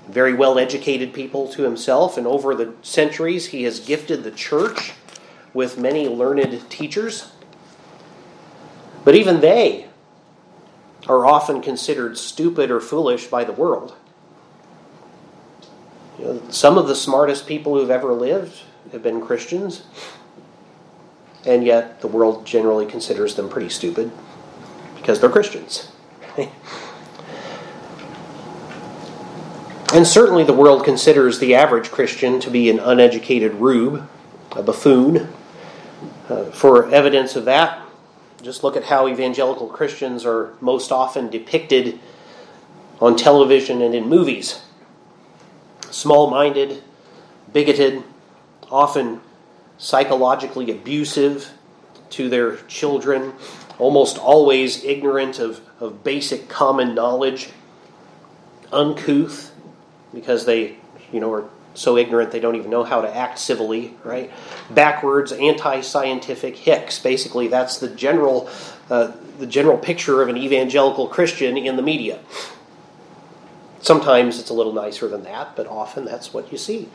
very 0.08 0.36
well 0.36 0.60
educated 0.60 1.12
people 1.12 1.52
to 1.54 1.64
Himself, 1.64 2.20
and 2.20 2.28
over 2.28 2.54
the 2.54 2.76
centuries, 2.84 3.48
He 3.48 3.64
has 3.64 3.80
gifted 3.80 4.24
the 4.24 4.30
church 4.30 4.94
with 5.56 5.80
many 5.80 6.08
learned 6.08 6.70
teachers. 6.70 7.32
But 9.04 9.16
even 9.16 9.42
they 9.42 9.88
are 11.08 11.26
often 11.26 11.64
considered 11.64 12.16
stupid 12.20 12.70
or 12.70 12.80
foolish 12.80 13.26
by 13.26 13.44
the 13.44 13.52
world. 13.52 13.96
You 16.20 16.26
know, 16.26 16.42
some 16.52 16.78
of 16.78 16.88
the 16.88 16.96
smartest 16.96 17.48
people 17.48 17.74
who've 17.74 17.90
ever 17.90 18.14
lived 18.14 18.62
have 18.92 19.02
been 19.02 19.20
Christians 19.20 19.82
and 21.46 21.64
yet 21.64 22.02
the 22.02 22.08
world 22.08 22.46
generally 22.46 22.86
considers 22.86 23.36
them 23.36 23.50
pretty 23.50 23.70
stupid 23.70 24.12
because 24.96 25.20
they're 25.20 25.30
Christians. 25.30 25.92
and 29.94 30.08
certainly 30.08 30.44
the 30.44 30.54
world 30.54 30.84
considers 30.84 31.40
the 31.40 31.56
average 31.56 31.92
Christian 31.92 32.40
to 32.40 32.50
be 32.50 32.70
an 32.70 32.80
uneducated 32.80 33.54
rube, 33.54 34.08
a 34.52 34.64
buffoon. 34.64 35.30
Uh, 36.28 36.46
for 36.46 36.90
evidence 36.92 37.36
of 37.36 37.46
that, 37.46 37.82
just 38.42 38.64
look 38.64 38.76
at 38.76 38.86
how 38.86 39.08
evangelical 39.08 39.68
Christians 39.68 40.26
are 40.26 40.54
most 40.60 40.92
often 40.92 41.30
depicted 41.30 42.00
on 43.00 43.16
television 43.16 43.82
and 43.82 43.94
in 43.94 44.08
movies. 44.08 44.62
Small 45.92 46.30
minded, 46.30 46.84
bigoted, 47.54 48.04
often 48.72 49.22
psychologically 49.78 50.72
abusive 50.72 51.52
to 52.12 52.30
their 52.30 52.58
children, 52.68 53.34
almost 53.78 54.18
always 54.18 54.84
ignorant 54.84 55.40
of, 55.40 55.62
of 55.80 56.04
basic 56.04 56.48
common 56.48 56.96
knowledge. 56.96 57.50
uncouth 58.72 59.52
because 60.14 60.46
they, 60.46 60.78
you 61.12 61.20
know, 61.20 61.32
are 61.34 61.46
so 61.74 61.98
ignorant 61.98 62.32
they 62.32 62.40
don't 62.40 62.56
even 62.56 62.70
know 62.70 62.84
how 62.84 63.02
to 63.02 63.16
act 63.16 63.38
civilly, 63.38 63.94
right? 64.04 64.32
Backwards, 64.70 65.32
anti-scientific 65.32 66.56
hicks. 66.56 67.00
Basically, 67.00 67.48
that's 67.48 67.78
the 67.80 67.90
general, 67.90 68.50
uh, 68.90 69.12
the 69.40 69.48
general 69.48 69.78
picture 69.78 70.22
of 70.22 70.30
an 70.30 70.38
evangelical 70.38 71.08
Christian 71.08 71.58
in 71.58 71.76
the 71.76 71.82
media. 71.82 72.20
Sometimes 73.82 74.40
it's 74.40 74.50
a 74.50 74.54
little 74.54 74.74
nicer 74.74 75.08
than 75.08 75.24
that, 75.24 75.56
but 75.56 75.68
often 75.68 76.06
that's 76.06 76.34
what 76.34 76.52
you 76.52 76.58
see. 76.58 76.90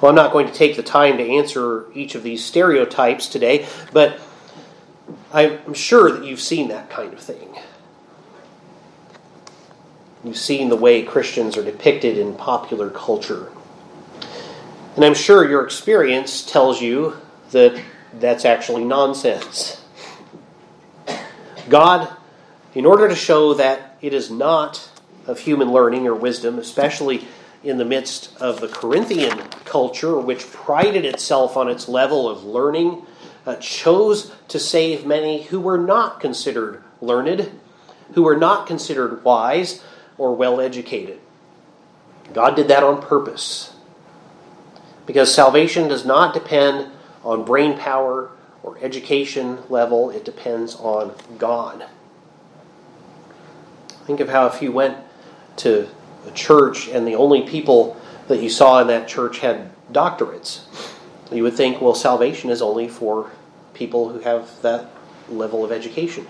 Well, 0.00 0.10
I'm 0.10 0.14
not 0.14 0.32
going 0.32 0.46
to 0.46 0.52
take 0.52 0.76
the 0.76 0.82
time 0.82 1.18
to 1.18 1.24
answer 1.24 1.86
each 1.94 2.14
of 2.14 2.22
these 2.22 2.44
stereotypes 2.44 3.28
today, 3.28 3.66
but 3.92 4.20
I'm 5.32 5.74
sure 5.74 6.10
that 6.12 6.24
you've 6.24 6.40
seen 6.40 6.68
that 6.68 6.90
kind 6.90 7.12
of 7.12 7.20
thing. 7.20 7.56
You've 10.22 10.38
seen 10.38 10.68
the 10.68 10.76
way 10.76 11.02
Christians 11.02 11.56
are 11.56 11.64
depicted 11.64 12.16
in 12.16 12.34
popular 12.34 12.90
culture. 12.90 13.52
And 14.96 15.04
I'm 15.04 15.14
sure 15.14 15.48
your 15.48 15.64
experience 15.64 16.42
tells 16.42 16.80
you 16.80 17.16
that 17.50 17.80
that's 18.18 18.44
actually 18.44 18.84
nonsense. 18.84 19.82
God, 21.68 22.14
in 22.74 22.86
order 22.86 23.08
to 23.08 23.14
show 23.14 23.54
that 23.54 23.96
it 24.00 24.14
is 24.14 24.30
not 24.30 24.88
of 25.26 25.40
human 25.40 25.72
learning 25.72 26.06
or 26.06 26.14
wisdom, 26.14 26.58
especially 26.58 27.26
in 27.64 27.78
the 27.78 27.84
midst 27.84 28.36
of 28.40 28.60
the 28.60 28.68
Corinthian 28.68 29.38
culture, 29.64 30.18
which 30.18 30.50
prided 30.50 31.04
itself 31.04 31.56
on 31.56 31.68
its 31.68 31.88
level 31.88 32.28
of 32.28 32.44
learning, 32.44 33.04
uh, 33.46 33.56
chose 33.56 34.34
to 34.48 34.58
save 34.58 35.06
many 35.06 35.44
who 35.44 35.58
were 35.58 35.78
not 35.78 36.20
considered 36.20 36.82
learned, 37.00 37.50
who 38.12 38.22
were 38.22 38.36
not 38.36 38.66
considered 38.66 39.24
wise, 39.24 39.82
or 40.18 40.34
well 40.34 40.60
educated. 40.60 41.18
God 42.32 42.54
did 42.54 42.68
that 42.68 42.82
on 42.82 43.02
purpose. 43.02 43.74
Because 45.06 45.34
salvation 45.34 45.88
does 45.88 46.04
not 46.04 46.32
depend 46.32 46.90
on 47.22 47.44
brain 47.44 47.78
power 47.78 48.30
or 48.62 48.78
education 48.78 49.58
level, 49.68 50.10
it 50.10 50.24
depends 50.24 50.74
on 50.76 51.14
God. 51.36 51.86
Think 54.06 54.20
of 54.20 54.30
how 54.30 54.46
if 54.46 54.62
you 54.62 54.72
went 54.72 54.96
to 55.56 55.88
a 56.26 56.30
church 56.32 56.88
and 56.88 57.06
the 57.06 57.14
only 57.14 57.42
people 57.42 58.00
that 58.28 58.42
you 58.42 58.48
saw 58.48 58.80
in 58.80 58.86
that 58.88 59.08
church 59.08 59.38
had 59.40 59.70
doctorates, 59.92 60.62
you 61.32 61.42
would 61.42 61.54
think, 61.54 61.80
well, 61.80 61.94
salvation 61.94 62.50
is 62.50 62.62
only 62.62 62.88
for 62.88 63.30
people 63.74 64.10
who 64.10 64.20
have 64.20 64.60
that 64.62 64.90
level 65.28 65.64
of 65.64 65.72
education. 65.72 66.26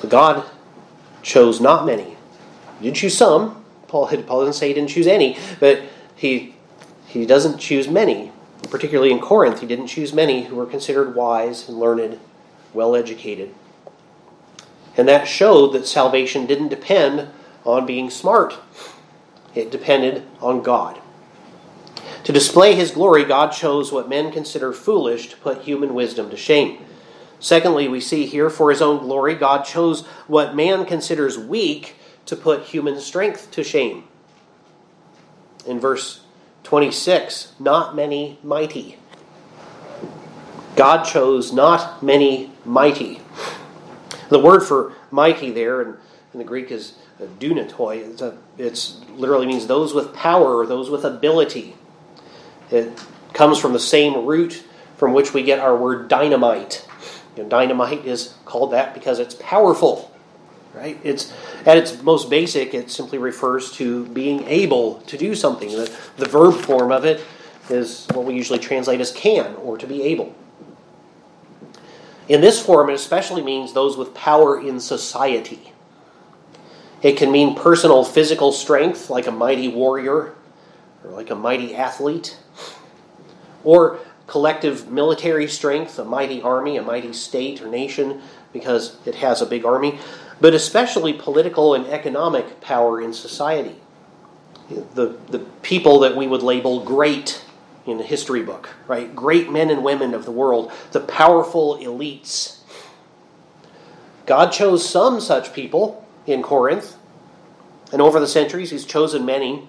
But 0.00 0.10
God 0.10 0.44
chose 1.22 1.60
not 1.60 1.86
many 1.86 2.14
he 2.80 2.86
did 2.86 2.96
choose 2.96 3.16
some. 3.16 3.64
Paul, 3.88 4.06
Paul 4.26 4.40
doesn't 4.40 4.54
say 4.54 4.68
he 4.68 4.74
didn't 4.74 4.90
choose 4.90 5.06
any, 5.06 5.38
but 5.60 5.82
he, 6.16 6.54
he 7.06 7.26
doesn't 7.26 7.58
choose 7.58 7.88
many. 7.88 8.32
Particularly 8.70 9.10
in 9.10 9.20
Corinth, 9.20 9.60
he 9.60 9.66
didn't 9.66 9.88
choose 9.88 10.12
many 10.12 10.44
who 10.44 10.56
were 10.56 10.66
considered 10.66 11.14
wise 11.14 11.68
and 11.68 11.78
learned, 11.78 12.18
well 12.72 12.96
educated. 12.96 13.54
And 14.96 15.06
that 15.08 15.28
showed 15.28 15.72
that 15.72 15.86
salvation 15.86 16.46
didn't 16.46 16.68
depend 16.68 17.28
on 17.64 17.86
being 17.86 18.10
smart, 18.10 18.58
it 19.54 19.70
depended 19.70 20.24
on 20.40 20.62
God. 20.62 21.00
To 22.24 22.32
display 22.32 22.74
his 22.74 22.90
glory, 22.90 23.24
God 23.24 23.52
chose 23.52 23.92
what 23.92 24.08
men 24.08 24.32
consider 24.32 24.72
foolish 24.72 25.28
to 25.28 25.36
put 25.36 25.62
human 25.62 25.94
wisdom 25.94 26.30
to 26.30 26.36
shame. 26.36 26.82
Secondly, 27.38 27.88
we 27.88 28.00
see 28.00 28.24
here, 28.24 28.48
for 28.48 28.70
his 28.70 28.80
own 28.80 28.98
glory, 29.00 29.34
God 29.34 29.64
chose 29.64 30.06
what 30.26 30.56
man 30.56 30.86
considers 30.86 31.38
weak 31.38 31.96
to 32.24 32.36
put 32.36 32.62
human 32.62 32.98
strength 32.98 33.50
to 33.50 33.62
shame. 33.62 34.04
In 35.66 35.78
verse 35.78 36.22
26, 36.62 37.52
not 37.58 37.94
many 37.94 38.38
mighty. 38.42 38.98
God 40.76 41.04
chose 41.04 41.52
not 41.52 42.02
many 42.02 42.50
mighty. 42.64 43.20
The 44.30 44.38
word 44.38 44.60
for 44.60 44.94
mighty 45.10 45.50
there 45.50 45.82
in, 45.82 45.88
in 46.32 46.38
the 46.38 46.44
Greek 46.44 46.70
is 46.70 46.94
dunatoi. 47.20 48.36
It's, 48.58 49.00
literally 49.10 49.46
means 49.46 49.68
those 49.68 49.94
with 49.94 50.12
power 50.12 50.66
those 50.66 50.90
with 50.90 51.04
ability. 51.04 51.76
It 52.70 53.00
comes 53.32 53.58
from 53.58 53.72
the 53.72 53.78
same 53.78 54.26
root 54.26 54.64
from 54.96 55.12
which 55.12 55.32
we 55.32 55.44
get 55.44 55.60
our 55.60 55.76
word 55.76 56.08
dynamite. 56.08 56.86
You 57.36 57.44
know, 57.44 57.48
dynamite 57.48 58.04
is 58.04 58.34
called 58.44 58.72
that 58.72 58.92
because 58.94 59.20
it's 59.20 59.36
powerful 59.38 60.14
right? 60.74 60.98
It's 61.02 61.32
at 61.64 61.76
its 61.76 62.02
most 62.02 62.28
basic, 62.28 62.74
it 62.74 62.90
simply 62.90 63.18
refers 63.18 63.72
to 63.72 64.06
being 64.06 64.44
able 64.44 64.96
to 65.02 65.16
do 65.16 65.34
something. 65.34 65.70
The, 65.70 65.96
the 66.16 66.26
verb 66.26 66.54
form 66.54 66.92
of 66.92 67.04
it 67.04 67.24
is 67.70 68.06
what 68.12 68.24
we 68.24 68.34
usually 68.34 68.58
translate 68.58 69.00
as 69.00 69.12
can 69.12 69.54
or 69.56 69.78
to 69.78 69.86
be 69.86 70.02
able. 70.02 70.34
In 72.28 72.40
this 72.40 72.64
form, 72.64 72.90
it 72.90 72.94
especially 72.94 73.42
means 73.42 73.72
those 73.72 73.96
with 73.96 74.14
power 74.14 74.60
in 74.60 74.80
society. 74.80 75.72
It 77.04 77.16
can 77.16 77.30
mean 77.30 77.54
personal 77.54 78.02
physical 78.02 78.50
strength, 78.50 79.10
like 79.10 79.28
a 79.28 79.30
mighty 79.30 79.68
warrior 79.68 80.34
or 81.04 81.10
like 81.10 81.30
a 81.30 81.36
mighty 81.36 81.76
athlete, 81.76 82.36
or 83.62 84.00
collective 84.26 84.90
military 84.90 85.46
strength, 85.46 85.98
a 85.98 86.04
mighty 86.04 86.42
army, 86.42 86.78
a 86.78 86.82
mighty 86.82 87.12
state 87.12 87.60
or 87.62 87.68
nation, 87.68 88.22
because 88.52 88.96
it 89.04 89.16
has 89.16 89.42
a 89.42 89.46
big 89.46 89.64
army 89.64 90.00
but 90.40 90.54
especially 90.54 91.12
political 91.12 91.74
and 91.74 91.86
economic 91.86 92.60
power 92.60 93.00
in 93.00 93.12
society. 93.12 93.76
The, 94.68 95.16
the 95.28 95.40
people 95.62 96.00
that 96.00 96.16
we 96.16 96.26
would 96.26 96.42
label 96.42 96.84
great 96.84 97.44
in 97.86 97.98
the 97.98 98.04
history 98.04 98.42
book, 98.42 98.70
right? 98.86 99.14
Great 99.14 99.50
men 99.50 99.70
and 99.70 99.84
women 99.84 100.14
of 100.14 100.24
the 100.24 100.30
world, 100.30 100.72
the 100.92 101.00
powerful 101.00 101.76
elites. 101.78 102.58
God 104.26 104.52
chose 104.52 104.88
some 104.88 105.20
such 105.20 105.52
people 105.52 106.03
in 106.26 106.42
Corinth, 106.42 106.96
and 107.92 108.00
over 108.00 108.18
the 108.18 108.26
centuries, 108.26 108.70
He's 108.70 108.84
chosen 108.84 109.24
many, 109.24 109.68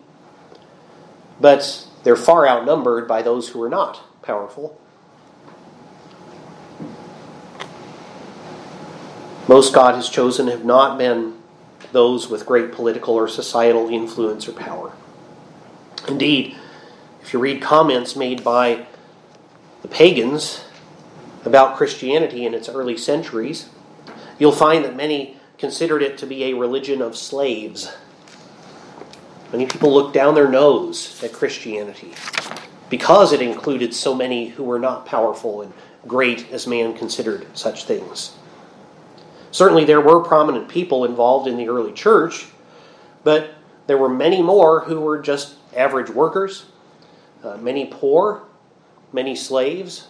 but 1.39 1.87
they're 2.03 2.15
far 2.15 2.47
outnumbered 2.47 3.07
by 3.07 3.21
those 3.21 3.49
who 3.49 3.61
are 3.61 3.69
not 3.69 4.01
powerful. 4.21 4.79
Most 9.47 9.73
God 9.73 9.95
has 9.95 10.09
chosen 10.09 10.47
have 10.47 10.65
not 10.65 10.97
been 10.97 11.35
those 11.91 12.29
with 12.29 12.45
great 12.45 12.71
political 12.71 13.13
or 13.13 13.27
societal 13.27 13.89
influence 13.89 14.47
or 14.47 14.53
power. 14.53 14.93
Indeed, 16.07 16.55
if 17.21 17.31
you 17.31 17.39
read 17.39 17.61
comments 17.61 18.15
made 18.15 18.43
by 18.43 18.87
the 19.81 19.87
pagans 19.87 20.63
about 21.43 21.77
Christianity 21.77 22.45
in 22.45 22.53
its 22.53 22.67
early 22.67 22.97
centuries, 22.97 23.69
you'll 24.39 24.51
find 24.51 24.83
that 24.83 24.95
many 24.95 25.37
considered 25.57 26.01
it 26.01 26.17
to 26.19 26.25
be 26.25 26.45
a 26.45 26.53
religion 26.53 27.01
of 27.01 27.17
slaves. 27.17 27.95
Many 29.51 29.65
people 29.65 29.93
looked 29.93 30.13
down 30.13 30.35
their 30.35 30.49
nose 30.49 31.21
at 31.23 31.31
Christianity 31.31 32.13
because 32.89 33.31
it 33.31 33.41
included 33.41 33.93
so 33.93 34.13
many 34.13 34.49
who 34.49 34.63
were 34.63 34.79
not 34.79 35.05
powerful 35.05 35.61
and 35.61 35.73
great 36.07 36.51
as 36.51 36.67
man 36.67 36.95
considered 36.95 37.45
such 37.57 37.85
things. 37.85 38.35
Certainly, 39.51 39.85
there 39.85 40.01
were 40.01 40.21
prominent 40.21 40.67
people 40.67 41.05
involved 41.05 41.47
in 41.47 41.55
the 41.55 41.69
early 41.69 41.93
church, 41.93 42.47
but 43.23 43.55
there 43.87 43.97
were 43.97 44.09
many 44.09 44.41
more 44.41 44.81
who 44.81 44.99
were 44.99 45.21
just 45.21 45.55
average 45.75 46.09
workers, 46.09 46.65
uh, 47.43 47.57
many 47.57 47.85
poor, 47.85 48.43
many 49.13 49.35
slaves, 49.35 50.07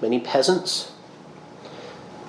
many 0.00 0.20
peasants. 0.20 0.92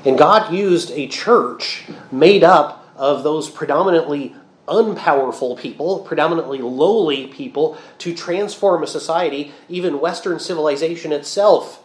And 0.06 0.18
God 0.18 0.54
used 0.54 0.92
a 0.92 1.08
church 1.08 1.86
made 2.12 2.44
up 2.44 2.88
of 2.96 3.24
those 3.24 3.50
predominantly 3.50 4.36
unpowerful 4.68 5.58
people, 5.58 6.00
predominantly 6.00 6.60
lowly 6.60 7.28
people, 7.28 7.78
to 8.00 8.16
transform 8.16 8.84
a 8.84 8.88
society, 8.88 9.52
even 9.68 10.00
Western 10.00 10.40
civilization 10.40 11.12
itself. 11.12 11.82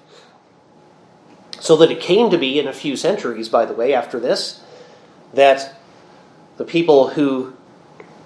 So 1.58 1.76
that 1.76 1.90
it 1.90 2.00
came 2.00 2.30
to 2.30 2.38
be 2.38 2.58
in 2.58 2.68
a 2.68 2.72
few 2.72 2.96
centuries, 2.96 3.48
by 3.48 3.64
the 3.64 3.74
way, 3.74 3.92
after 3.92 4.18
this, 4.18 4.62
that 5.34 5.74
the 6.56 6.64
people 6.64 7.08
who 7.08 7.54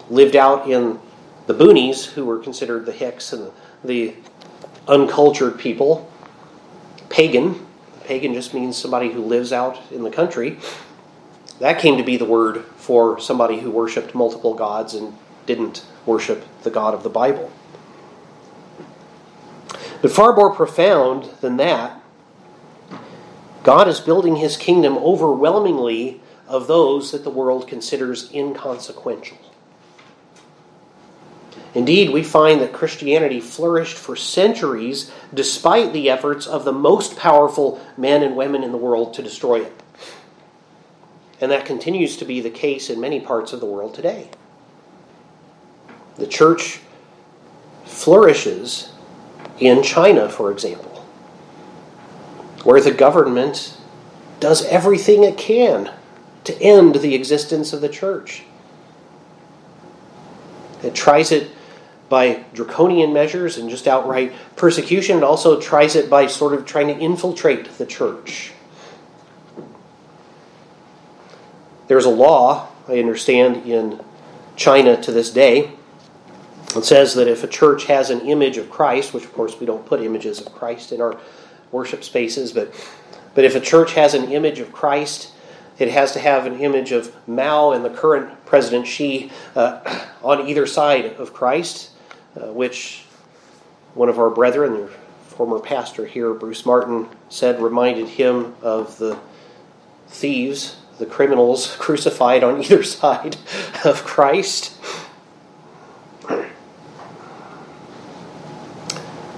lived 0.09 0.37
out 0.37 0.69
in 0.69 0.99
the 1.47 1.55
boonies, 1.55 2.07
who 2.07 2.25
were 2.25 2.39
considered 2.39 2.87
the 2.87 2.93
Hicks 2.93 3.33
and 3.33 3.51
the 3.83 4.15
uncultured 4.87 5.59
people, 5.59 6.11
pagan, 7.09 7.64
pagan 8.05 8.35
just 8.35 8.55
means 8.55 8.77
somebody 8.77 9.11
who 9.11 9.23
lives 9.23 9.53
out 9.53 9.81
in 9.91 10.03
the 10.03 10.11
country. 10.11 10.59
That 11.61 11.79
came 11.79 11.97
to 11.99 12.05
be 12.05 12.17
the 12.17 12.25
word 12.25 12.65
for 12.77 13.19
somebody 13.19 13.61
who 13.61 13.71
worshiped 13.71 14.15
multiple 14.15 14.55
gods 14.55 14.95
and 14.95 15.17
didn't 15.47 15.85
worship 16.07 16.45
the 16.63 16.71
God 16.71 16.95
of 16.95 17.03
the 17.03 17.11
Bible. 17.11 17.51
But 20.03 20.13
far 20.13 20.35
more 20.35 20.55
profound 20.55 21.31
than 21.41 21.57
that, 21.57 22.01
God 23.63 23.89
is 23.89 24.01
building 24.01 24.37
his 24.37 24.57
kingdom 24.57 24.99
overwhelmingly 24.99 26.21
of 26.47 26.67
those 26.67 27.13
that 27.13 27.25
the 27.25 27.31
world 27.31 27.67
considers 27.67 28.31
inconsequential. 28.31 29.39
Indeed, 31.75 32.11
we 32.11 32.23
find 32.23 32.61
that 32.61 32.73
Christianity 32.73 33.41
flourished 33.41 33.97
for 33.97 34.15
centuries 34.15 35.11
despite 35.33 35.93
the 35.93 36.09
efforts 36.09 36.47
of 36.47 36.65
the 36.65 36.73
most 36.73 37.17
powerful 37.17 37.85
men 37.97 38.23
and 38.23 38.37
women 38.37 38.63
in 38.63 38.71
the 38.71 38.79
world 38.79 39.13
to 39.15 39.23
destroy 39.23 39.63
it. 39.63 39.73
And 41.41 41.51
that 41.51 41.67
continues 41.67 42.17
to 42.19 42.25
be 42.25 42.41
the 42.41 42.51
case 42.51 42.89
in 42.89 43.01
many 43.01 43.19
parts 43.19 43.53
of 43.53 43.59
the 43.59 43.67
world 43.67 43.95
today. 43.95 44.31
The 46.17 46.29
church 46.29 46.81
flourishes 47.85 48.93
in 49.59 49.83
China, 49.83 50.29
for 50.29 50.53
example, 50.53 51.05
where 52.63 52.81
the 52.81 52.93
government 52.93 53.77
does 54.39 54.65
everything 54.67 55.25
it 55.25 55.37
can 55.37 55.93
to 56.45 56.61
end 56.63 56.97
the 56.97 57.15
existence 57.15 57.73
of 57.73 57.81
the 57.81 57.89
church. 57.89 58.45
It 60.83 60.95
tries 60.95 61.33
it 61.33 61.51
by 62.15 62.45
draconian 62.55 63.13
measures 63.13 63.59
and 63.59 63.69
just 63.69 63.89
outright 63.89 64.33
persecution. 64.55 65.17
It 65.17 65.25
also 65.25 65.61
tries 65.61 65.97
it 65.97 66.09
by 66.09 66.29
sort 66.29 66.55
of 66.55 66.65
trying 66.65 66.87
to 66.87 66.97
infiltrate 66.97 67.69
the 67.77 67.85
church. 67.85 68.53
There's 71.89 72.05
a 72.05 72.11
law, 72.11 72.69
I 72.87 73.01
understand, 73.01 73.67
in 73.67 74.01
China 74.55 74.97
to 75.03 75.11
this 75.11 75.33
day. 75.33 75.73
It 76.77 76.85
says 76.85 77.15
that 77.15 77.27
if 77.27 77.43
a 77.43 77.49
church 77.49 77.87
has 77.87 78.11
an 78.11 78.21
image 78.21 78.59
of 78.59 78.71
Christ, 78.71 79.13
which 79.13 79.25
of 79.25 79.33
course 79.33 79.59
we 79.59 79.67
don't 79.67 79.85
put 79.85 80.01
images 80.01 80.39
of 80.39 80.53
Christ 80.55 80.93
in 80.93 81.01
our 81.01 81.19
worship 81.73 82.05
spaces, 82.05 82.53
but, 82.53 82.73
but 83.35 83.45
if 83.45 83.57
a 83.57 83.61
church 83.61 83.95
has 83.95 84.15
an 84.15 84.31
image 84.31 84.61
of 84.61 84.73
Christ, 84.73 85.33
it 85.81 85.89
has 85.89 86.13
to 86.13 86.21
have 86.21 86.47
an 86.47 86.61
image 86.61 86.93
of 86.93 87.13
Mao 87.27 87.73
and 87.73 87.85
the 87.85 87.91
current 87.91 88.47
President 88.47 88.87
Xi 88.87 89.33
uh, 89.57 90.05
on 90.23 90.47
either 90.47 90.65
side 90.65 91.07
of 91.07 91.33
Christ, 91.35 91.91
uh, 92.37 92.53
which 92.53 93.05
one 93.95 94.09
of 94.09 94.19
our 94.19 94.31
brethren, 94.31 94.75
the 94.75 94.91
former 95.29 95.59
pastor 95.59 96.07
here, 96.07 96.35
Bruce 96.35 96.67
Martin, 96.67 97.09
said 97.29 97.61
reminded 97.61 98.09
him 98.09 98.55
of 98.63 98.99
the 98.99 99.19
thieves, 100.09 100.77
the 100.99 101.07
criminals 101.07 101.77
crucified 101.79 102.43
on 102.45 102.63
either 102.63 102.83
side 102.85 103.37
of 103.85 104.05
Christ. 104.05 104.77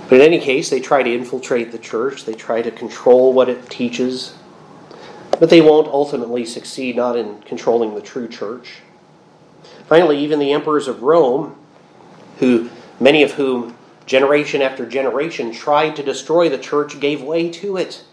But 0.08 0.20
in 0.20 0.20
any 0.20 0.38
case, 0.38 0.70
they 0.70 0.80
try 0.80 1.02
to 1.02 1.12
infiltrate 1.12 1.72
the 1.72 1.78
church, 1.78 2.24
they 2.24 2.34
try 2.34 2.62
to 2.62 2.70
control 2.70 3.32
what 3.32 3.48
it 3.48 3.68
teaches, 3.68 4.34
but 5.38 5.50
they 5.50 5.60
won't 5.60 5.88
ultimately 5.88 6.44
succeed 6.44 6.96
not 6.96 7.16
in 7.16 7.42
controlling 7.42 7.94
the 7.94 8.00
true 8.00 8.28
church. 8.28 8.76
Finally, 9.88 10.18
even 10.18 10.38
the 10.38 10.52
emperors 10.52 10.86
of 10.86 11.02
Rome, 11.02 11.56
who 12.38 12.70
many 13.00 13.22
of 13.22 13.32
whom 13.32 13.76
generation 14.06 14.62
after 14.62 14.86
generation 14.86 15.52
tried 15.52 15.96
to 15.96 16.02
destroy 16.02 16.48
the 16.48 16.58
church, 16.58 17.00
gave 17.00 17.22
way 17.22 17.50
to 17.50 17.76
it. 17.76 18.04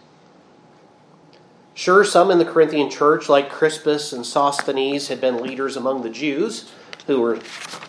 Sure, 1.74 2.04
some 2.04 2.30
in 2.30 2.38
the 2.38 2.44
Corinthian 2.44 2.90
church, 2.90 3.28
like 3.28 3.50
Crispus 3.50 4.12
and 4.12 4.24
Sosthenes, 4.24 5.08
had 5.08 5.20
been 5.20 5.42
leaders 5.42 5.76
among 5.76 6.02
the 6.02 6.10
Jews, 6.10 6.70
who 7.06 7.20
were 7.20 7.40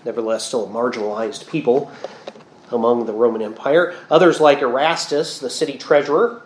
nevertheless 0.03 0.45
still 0.45 0.67
marginalized 0.67 1.47
people 1.47 1.91
among 2.71 3.05
the 3.05 3.13
Roman 3.13 3.41
Empire. 3.41 3.95
Others, 4.09 4.39
like 4.39 4.61
Erastus, 4.61 5.39
the 5.39 5.49
city 5.49 5.77
treasurer, 5.77 6.41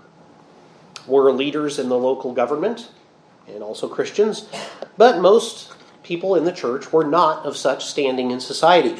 were 1.07 1.31
leaders 1.31 1.79
in 1.79 1.89
the 1.89 1.97
local 1.97 2.33
government 2.33 2.89
and 3.47 3.63
also 3.63 3.87
Christians, 3.87 4.47
but 4.97 5.19
most 5.19 5.73
people 6.03 6.35
in 6.35 6.43
the 6.43 6.51
church 6.51 6.91
were 6.91 7.03
not 7.03 7.45
of 7.45 7.57
such 7.57 7.85
standing 7.85 8.31
in 8.31 8.39
society. 8.39 8.99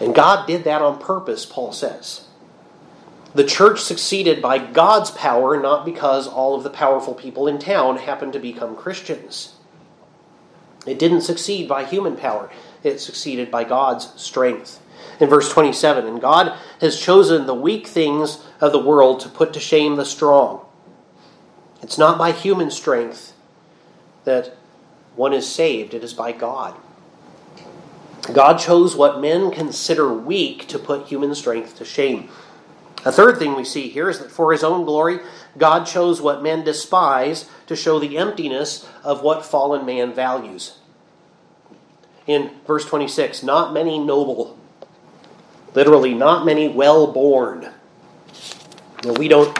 And 0.00 0.14
God 0.14 0.46
did 0.46 0.64
that 0.64 0.82
on 0.82 0.98
purpose, 0.98 1.46
Paul 1.46 1.72
says. 1.72 2.26
The 3.34 3.44
church 3.44 3.80
succeeded 3.80 4.42
by 4.42 4.58
God's 4.58 5.10
power, 5.10 5.58
not 5.60 5.84
because 5.84 6.28
all 6.28 6.54
of 6.54 6.64
the 6.64 6.70
powerful 6.70 7.14
people 7.14 7.48
in 7.48 7.58
town 7.58 7.96
happened 7.96 8.34
to 8.34 8.38
become 8.38 8.76
Christians. 8.76 9.54
It 10.86 10.98
didn't 10.98 11.22
succeed 11.22 11.68
by 11.68 11.84
human 11.84 12.16
power, 12.16 12.50
it 12.82 13.00
succeeded 13.00 13.50
by 13.50 13.64
God's 13.64 14.20
strength. 14.20 14.80
In 15.20 15.28
verse 15.28 15.50
27, 15.50 16.06
and 16.06 16.20
God 16.20 16.58
has 16.80 17.00
chosen 17.00 17.46
the 17.46 17.54
weak 17.54 17.86
things 17.86 18.44
of 18.60 18.72
the 18.72 18.82
world 18.82 19.20
to 19.20 19.28
put 19.28 19.52
to 19.52 19.60
shame 19.60 19.96
the 19.96 20.04
strong. 20.04 20.64
It's 21.82 21.98
not 21.98 22.18
by 22.18 22.32
human 22.32 22.70
strength 22.70 23.32
that 24.24 24.56
one 25.16 25.32
is 25.32 25.48
saved, 25.48 25.94
it 25.94 26.04
is 26.04 26.14
by 26.14 26.32
God. 26.32 26.76
God 28.30 28.58
chose 28.58 28.94
what 28.94 29.20
men 29.20 29.50
consider 29.50 30.12
weak 30.12 30.68
to 30.68 30.78
put 30.78 31.08
human 31.08 31.34
strength 31.34 31.76
to 31.78 31.84
shame. 31.84 32.28
A 33.04 33.10
third 33.10 33.38
thing 33.38 33.56
we 33.56 33.64
see 33.64 33.88
here 33.88 34.08
is 34.08 34.20
that 34.20 34.30
for 34.30 34.52
his 34.52 34.62
own 34.62 34.84
glory, 34.84 35.18
God 35.58 35.84
chose 35.86 36.20
what 36.20 36.42
men 36.42 36.62
despise 36.62 37.50
to 37.66 37.74
show 37.74 37.98
the 37.98 38.16
emptiness 38.16 38.88
of 39.02 39.22
what 39.22 39.44
fallen 39.44 39.84
man 39.84 40.14
values. 40.14 40.78
In 42.26 42.52
verse 42.64 42.84
26, 42.84 43.42
not 43.42 43.74
many 43.74 43.98
noble, 43.98 44.56
literally, 45.74 46.14
not 46.14 46.46
many 46.46 46.68
well 46.68 47.12
born. 47.12 47.70
we 49.18 49.26
don't 49.26 49.58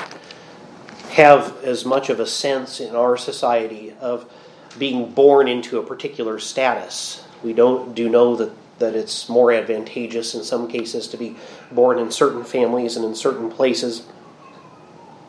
have 1.10 1.62
as 1.64 1.84
much 1.84 2.10
of 2.10 2.20
a 2.20 2.26
sense 2.26 2.78
in 2.78 2.94
our 2.94 3.16
society 3.16 3.92
of 4.00 4.32
being 4.78 5.10
born 5.10 5.48
into 5.48 5.78
a 5.78 5.82
particular 5.82 6.38
status. 6.38 7.21
We 7.42 7.52
don't 7.52 7.94
do 7.94 8.08
know 8.08 8.36
that, 8.36 8.52
that 8.78 8.94
it's 8.94 9.28
more 9.28 9.52
advantageous 9.52 10.34
in 10.34 10.44
some 10.44 10.68
cases 10.68 11.08
to 11.08 11.16
be 11.16 11.36
born 11.70 11.98
in 11.98 12.10
certain 12.10 12.44
families 12.44 12.96
and 12.96 13.04
in 13.04 13.14
certain 13.14 13.50
places. 13.50 14.06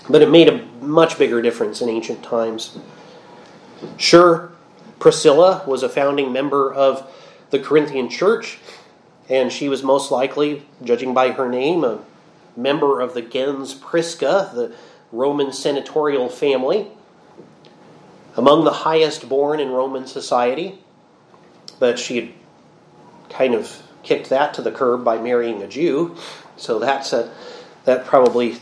But 0.09 0.21
it 0.21 0.29
made 0.29 0.49
a 0.49 0.65
much 0.81 1.17
bigger 1.17 1.41
difference 1.41 1.81
in 1.81 1.89
ancient 1.89 2.23
times. 2.23 2.77
Sure, 3.97 4.51
Priscilla 4.99 5.63
was 5.67 5.83
a 5.83 5.89
founding 5.89 6.31
member 6.31 6.73
of 6.73 7.09
the 7.49 7.59
Corinthian 7.59 8.09
church, 8.09 8.57
and 9.29 9.51
she 9.51 9.69
was 9.69 9.83
most 9.83 10.11
likely, 10.11 10.65
judging 10.83 11.13
by 11.13 11.31
her 11.31 11.49
name, 11.49 11.83
a 11.83 11.99
member 12.55 13.01
of 13.01 13.13
the 13.13 13.21
gens 13.21 13.73
Prisca, 13.73 14.51
the 14.53 14.75
Roman 15.11 15.53
senatorial 15.53 16.29
family, 16.29 16.87
among 18.35 18.63
the 18.63 18.71
highest 18.71 19.29
born 19.29 19.59
in 19.59 19.69
Roman 19.69 20.07
society, 20.07 20.79
but 21.79 21.99
she 21.99 22.15
had 22.15 22.29
kind 23.29 23.53
of 23.53 23.81
kicked 24.03 24.29
that 24.29 24.53
to 24.53 24.61
the 24.61 24.71
curb 24.71 25.03
by 25.03 25.17
marrying 25.17 25.61
a 25.61 25.67
Jew, 25.67 26.15
so 26.57 26.79
that's 26.79 27.13
a, 27.13 27.33
that 27.85 28.05
probably 28.05 28.57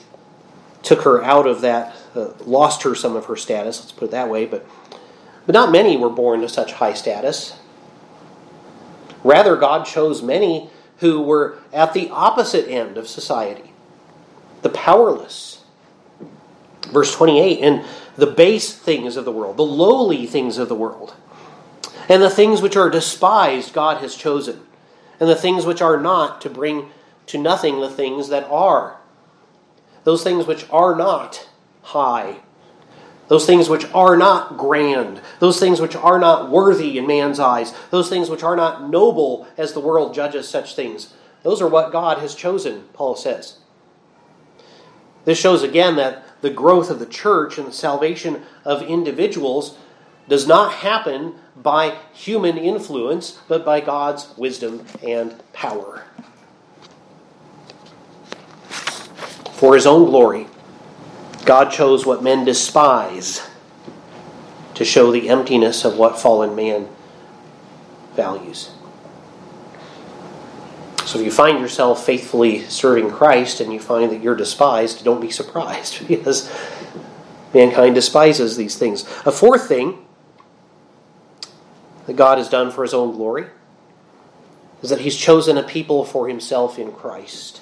took 0.84 1.02
her 1.02 1.24
out 1.24 1.47
of 1.47 1.62
that, 1.62 1.95
uh, 2.15 2.30
lost 2.45 2.84
her 2.84 2.95
some 2.95 3.15
of 3.15 3.26
her 3.26 3.36
status, 3.36 3.80
let's 3.80 3.91
put 3.91 4.06
it 4.06 4.12
that 4.12 4.30
way, 4.30 4.45
but, 4.45 4.65
but 5.45 5.54
not 5.54 5.71
many 5.71 5.97
were 5.97 6.10
born 6.10 6.41
to 6.41 6.50
such 6.50 6.74
high 6.74 6.93
status. 6.93 7.56
Rather, 9.24 9.56
God 9.56 9.86
chose 9.86 10.21
many 10.21 10.69
who 10.97 11.21
were 11.21 11.60
at 11.71 11.93
the 11.93 12.10
opposite 12.10 12.67
end 12.67 12.97
of 12.97 13.08
society 13.08 13.74
the 14.62 14.69
powerless, 14.69 15.62
Verse 16.91 17.15
28 17.15 17.60
and 17.60 17.86
the 18.17 18.28
base 18.28 18.74
things 18.74 19.15
of 19.15 19.26
the 19.26 19.32
world, 19.32 19.58
the 19.58 19.63
lowly 19.63 20.26
things 20.26 20.58
of 20.58 20.67
the 20.67 20.76
world, 20.76 21.15
and 22.09 22.21
the 22.21 22.29
things 22.29 22.61
which 22.61 22.75
are 22.75 22.89
despised, 22.89 23.73
God 23.73 24.01
has 24.01 24.15
chosen, 24.15 24.61
and 25.19 25.29
the 25.29 25.35
things 25.35 25.65
which 25.65 25.81
are 25.81 25.99
not, 25.99 26.41
to 26.41 26.49
bring 26.49 26.89
to 27.27 27.37
nothing 27.37 27.79
the 27.79 27.89
things 27.89 28.29
that 28.29 28.43
are. 28.49 28.97
Those 30.03 30.23
things 30.23 30.47
which 30.47 30.65
are 30.69 30.95
not 30.95 31.47
high, 31.83 32.37
those 33.27 33.45
things 33.45 33.69
which 33.69 33.85
are 33.93 34.17
not 34.17 34.57
grand, 34.57 35.21
those 35.39 35.59
things 35.59 35.79
which 35.79 35.95
are 35.95 36.19
not 36.19 36.49
worthy 36.49 36.97
in 36.97 37.07
man's 37.07 37.39
eyes, 37.39 37.73
those 37.89 38.09
things 38.09 38.29
which 38.29 38.43
are 38.43 38.55
not 38.55 38.89
noble 38.89 39.47
as 39.57 39.73
the 39.73 39.79
world 39.79 40.13
judges 40.13 40.49
such 40.49 40.75
things. 40.75 41.13
Those 41.43 41.61
are 41.61 41.67
what 41.67 41.91
God 41.91 42.17
has 42.17 42.35
chosen, 42.35 42.89
Paul 42.93 43.15
says. 43.15 43.59
This 45.23 45.39
shows 45.39 45.63
again 45.63 45.95
that 45.95 46.23
the 46.41 46.49
growth 46.49 46.89
of 46.89 46.99
the 46.99 47.05
church 47.05 47.57
and 47.57 47.67
the 47.67 47.71
salvation 47.71 48.43
of 48.65 48.81
individuals 48.81 49.77
does 50.27 50.47
not 50.47 50.73
happen 50.73 51.35
by 51.55 51.97
human 52.13 52.57
influence, 52.57 53.39
but 53.47 53.65
by 53.65 53.81
God's 53.81 54.27
wisdom 54.37 54.85
and 55.03 55.41
power. 55.53 56.03
For 59.53 59.75
his 59.75 59.85
own 59.85 60.05
glory, 60.05 60.47
God 61.45 61.71
chose 61.71 62.05
what 62.05 62.23
men 62.23 62.45
despise 62.45 63.47
to 64.75 64.85
show 64.85 65.11
the 65.11 65.29
emptiness 65.29 65.85
of 65.85 65.97
what 65.97 66.19
fallen 66.19 66.55
man 66.55 66.87
values. 68.15 68.71
So 71.05 71.19
if 71.19 71.25
you 71.25 71.31
find 71.31 71.59
yourself 71.59 72.05
faithfully 72.05 72.63
serving 72.65 73.11
Christ 73.11 73.59
and 73.59 73.73
you 73.73 73.79
find 73.79 74.11
that 74.11 74.21
you're 74.21 74.35
despised, 74.35 75.03
don't 75.03 75.19
be 75.19 75.29
surprised 75.29 76.07
because 76.07 76.49
mankind 77.53 77.95
despises 77.95 78.55
these 78.55 78.77
things. 78.77 79.03
A 79.25 79.31
fourth 79.31 79.67
thing 79.67 80.05
that 82.07 82.15
God 82.15 82.37
has 82.37 82.49
done 82.49 82.71
for 82.71 82.83
his 82.83 82.93
own 82.93 83.15
glory 83.15 83.45
is 84.81 84.89
that 84.89 85.01
he's 85.01 85.15
chosen 85.15 85.57
a 85.57 85.63
people 85.63 86.03
for 86.03 86.27
himself 86.27 86.79
in 86.79 86.91
Christ. 86.91 87.61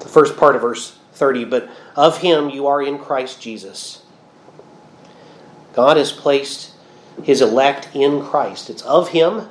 The 0.00 0.08
first 0.08 0.36
part 0.36 0.56
of 0.56 0.62
verse 0.62 0.98
30, 1.12 1.44
but 1.44 1.68
of 1.94 2.18
him 2.18 2.50
you 2.50 2.66
are 2.66 2.82
in 2.82 2.98
Christ 2.98 3.40
Jesus. 3.40 4.02
God 5.74 5.96
has 5.96 6.12
placed 6.12 6.72
his 7.22 7.40
elect 7.40 7.88
in 7.94 8.22
Christ. 8.22 8.70
It's 8.70 8.82
of 8.82 9.10
him, 9.10 9.48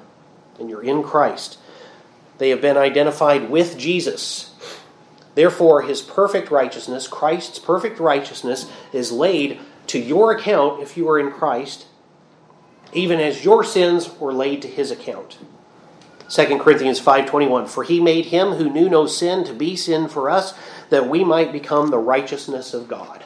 and 0.60 0.70
you're 0.70 0.84
in 0.84 1.04
Christ. 1.04 1.58
They 2.38 2.50
have 2.50 2.62
been 2.62 2.78
identified 2.78 3.50
with 3.50 3.78
Jesus. 3.78 4.54
Therefore, 5.36 5.84
his 5.84 6.02
perfect 6.02 6.52
righteousness, 6.52 7.08
Christ's 7.08 7.60
perfect 7.60 8.00
righteousness, 8.00 8.70
is 8.92 9.12
laid 9.12 9.60
to 9.88 10.00
your 10.00 10.32
account 10.32 10.82
if 10.82 10.96
you 10.98 11.10
are 11.10 11.20
in 11.20 11.32
Christ, 11.32 11.86
even 12.96 13.20
as 13.20 13.44
your 13.44 13.64
sins 13.64 14.10
were 14.20 14.34
laid 14.34 14.62
to 14.62 14.68
his 14.68 14.92
account. 14.92 15.38
2 16.30 16.60
Corinthians 16.60 17.00
5:21 17.00 17.68
For 17.68 17.84
he 17.84 18.00
made 18.00 18.28
him 18.28 18.54
who 18.54 18.70
knew 18.70 18.90
no 18.90 19.06
sin 19.06 19.44
to 19.44 19.54
be 19.54 19.76
sin 19.76 20.08
for 20.08 20.30
us 20.30 20.54
that 20.90 21.10
we 21.10 21.24
might 21.24 21.52
become 21.52 21.90
the 21.90 21.98
righteousness 21.98 22.74
of 22.74 22.88
God. 22.88 23.24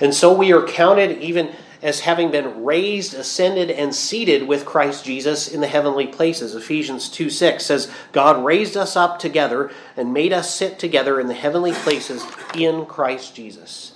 And 0.00 0.14
so 0.14 0.32
we 0.32 0.52
are 0.52 0.66
counted 0.66 1.22
even 1.22 1.50
as 1.82 2.00
having 2.00 2.30
been 2.30 2.64
raised, 2.64 3.14
ascended, 3.14 3.70
and 3.70 3.94
seated 3.94 4.46
with 4.48 4.64
Christ 4.64 5.04
Jesus 5.04 5.46
in 5.46 5.60
the 5.60 5.66
heavenly 5.66 6.06
places. 6.06 6.54
Ephesians 6.54 7.08
2 7.08 7.30
6 7.30 7.64
says, 7.64 7.90
God 8.12 8.44
raised 8.44 8.76
us 8.76 8.96
up 8.96 9.18
together 9.18 9.70
and 9.96 10.12
made 10.12 10.32
us 10.32 10.54
sit 10.54 10.78
together 10.78 11.20
in 11.20 11.28
the 11.28 11.34
heavenly 11.34 11.72
places 11.72 12.24
in 12.54 12.86
Christ 12.86 13.34
Jesus. 13.34 13.92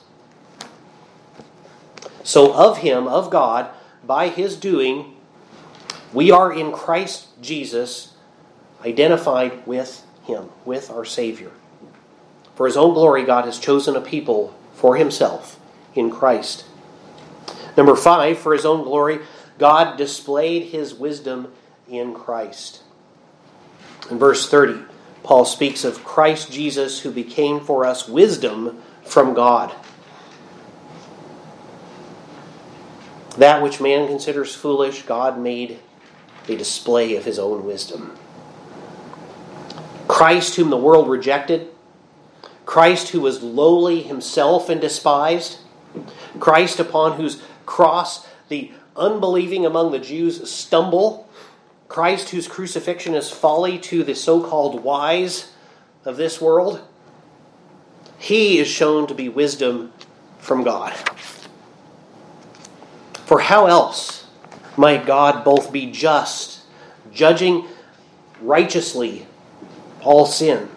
So, 2.23 2.53
of 2.55 2.79
Him, 2.79 3.09
of 3.09 3.31
God, 3.31 3.71
by 4.11 4.27
His 4.27 4.57
doing, 4.57 5.15
we 6.13 6.33
are 6.33 6.53
in 6.53 6.73
Christ 6.73 7.29
Jesus 7.41 8.13
identified 8.85 9.65
with 9.69 10.05
Him, 10.25 10.49
with 10.65 10.91
our 10.91 11.05
Savior. 11.05 11.53
For 12.57 12.67
His 12.67 12.77
own 12.77 12.93
glory, 12.93 13.23
God 13.23 13.45
has 13.45 13.61
chosen 13.61 13.95
a 13.95 14.01
people 14.01 14.59
for 14.75 14.97
Himself 14.97 15.61
in 15.95 16.11
Christ. 16.11 16.65
Number 17.77 17.95
five, 17.95 18.37
for 18.37 18.53
his 18.53 18.67
own 18.67 18.83
glory, 18.83 19.21
God 19.59 19.97
displayed 19.97 20.65
his 20.65 20.93
wisdom 20.93 21.53
in 21.89 22.13
Christ. 22.13 22.83
In 24.11 24.19
verse 24.19 24.51
30, 24.51 24.87
Paul 25.23 25.45
speaks 25.45 25.85
of 25.85 26.03
Christ 26.05 26.51
Jesus 26.51 26.99
who 26.99 27.13
became 27.13 27.61
for 27.61 27.85
us 27.85 28.09
wisdom 28.09 28.83
from 29.05 29.35
God. 29.35 29.73
That 33.39 33.63
which 33.63 33.81
man 33.81 34.07
considers 34.07 34.55
foolish, 34.55 35.03
God 35.03 35.39
made 35.39 35.79
a 36.49 36.57
display 36.57 37.17
of 37.17 37.25
his 37.25 37.39
own 37.39 37.65
wisdom. 37.65 38.17
Christ, 40.09 40.57
whom 40.57 40.71
the 40.71 40.77
world 40.77 41.09
rejected, 41.09 41.69
Christ, 42.67 43.09
who 43.09 43.21
was 43.21 43.43
lowly 43.43 44.03
himself 44.03 44.69
and 44.69 44.81
despised, 44.81 45.59
Christ, 46.39 46.79
upon 46.79 47.13
whose 47.13 47.43
cross, 47.67 48.27
the 48.49 48.73
unbelieving 48.97 49.65
among 49.65 49.93
the 49.93 49.99
Jews 49.99 50.49
stumble. 50.51 51.29
Christ, 51.89 52.31
whose 52.31 52.47
crucifixion 52.47 53.15
is 53.15 53.31
folly 53.31 53.79
to 53.81 54.05
the 54.05 54.15
so 54.15 54.41
called 54.43 54.85
wise 54.85 55.53
of 56.05 56.17
this 56.17 56.41
world, 56.41 56.81
he 58.19 58.59
is 58.59 58.69
shown 58.69 59.07
to 59.09 59.15
be 59.15 59.29
wisdom 59.29 59.93
from 60.39 60.63
God. 60.63 60.95
For 63.31 63.39
how 63.39 63.67
else 63.67 64.27
might 64.77 65.07
God 65.07 65.45
both 65.45 65.71
be 65.71 65.89
just, 65.89 66.63
judging 67.13 67.69
righteously 68.41 69.29
all 70.03 70.27
sin, 70.27 70.69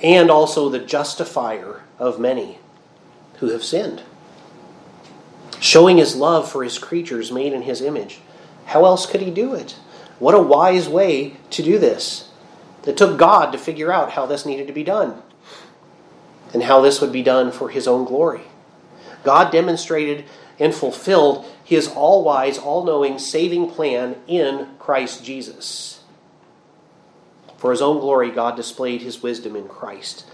and 0.00 0.30
also 0.30 0.68
the 0.68 0.78
justifier 0.78 1.82
of 1.98 2.20
many 2.20 2.60
who 3.38 3.48
have 3.48 3.64
sinned? 3.64 4.04
showing 5.58 5.96
his 5.96 6.14
love 6.14 6.48
for 6.48 6.62
his 6.62 6.78
creatures 6.78 7.32
made 7.32 7.52
in 7.52 7.62
his 7.62 7.80
image. 7.80 8.20
How 8.66 8.84
else 8.84 9.04
could 9.04 9.20
he 9.20 9.32
do 9.32 9.54
it? 9.54 9.72
What 10.20 10.36
a 10.36 10.40
wise 10.40 10.88
way 10.88 11.38
to 11.50 11.64
do 11.64 11.80
this. 11.80 12.28
It 12.86 12.96
took 12.96 13.18
God 13.18 13.50
to 13.50 13.58
figure 13.58 13.92
out 13.92 14.12
how 14.12 14.24
this 14.24 14.46
needed 14.46 14.68
to 14.68 14.72
be 14.72 14.84
done 14.84 15.20
and 16.52 16.62
how 16.62 16.80
this 16.80 17.00
would 17.00 17.10
be 17.10 17.24
done 17.24 17.50
for 17.50 17.70
his 17.70 17.88
own 17.88 18.04
glory. 18.04 18.42
God 19.24 19.50
demonstrated 19.50 20.26
and 20.58 20.74
fulfilled 20.74 21.46
his 21.64 21.88
all 21.88 22.24
wise, 22.24 22.58
all 22.58 22.84
knowing, 22.84 23.18
saving 23.18 23.70
plan 23.70 24.16
in 24.26 24.68
Christ 24.78 25.24
Jesus. 25.24 26.00
For 27.56 27.70
his 27.70 27.80
own 27.80 27.98
glory, 27.98 28.30
God 28.30 28.56
displayed 28.56 29.02
his 29.02 29.22
wisdom 29.22 29.56
in 29.56 29.68
Christ. 29.68 30.26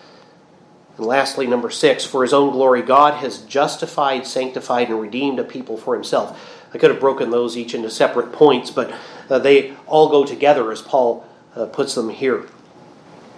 And 0.97 1.07
lastly, 1.07 1.47
number 1.47 1.71
six, 1.71 2.05
for 2.05 2.23
his 2.23 2.33
own 2.33 2.51
glory, 2.51 2.83
God 2.83 3.15
has 3.15 3.39
justified, 3.43 4.27
sanctified, 4.27 4.89
and 4.89 5.01
redeemed 5.01 5.39
a 5.39 5.45
people 5.45 5.77
for 5.77 5.95
himself. 5.95 6.59
I 6.75 6.79
could 6.79 6.91
have 6.91 7.01
broken 7.01 7.31
those 7.31 7.57
each 7.57 7.75
into 7.75 7.91
separate 7.91 8.33
points, 8.33 8.71
but 8.71 8.93
uh, 9.29 9.39
they 9.39 9.75
all 9.87 10.09
go 10.09 10.25
together 10.25 10.71
as 10.71 10.83
Paul 10.83 11.27
uh, 11.55 11.67
puts 11.67 11.95
them 11.95 12.11
here. 12.11 12.47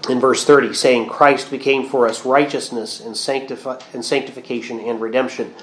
In 0.09 0.19
verse 0.21 0.45
30, 0.45 0.75
saying, 0.75 1.09
Christ 1.09 1.51
became 1.51 1.89
for 1.89 2.09
us 2.09 2.27
righteousness 2.27 3.01
and, 3.01 3.15
sanctifi- 3.15 3.83
and 3.95 4.05
sanctification 4.05 4.81
and 4.81 5.01
redemption. 5.01 5.55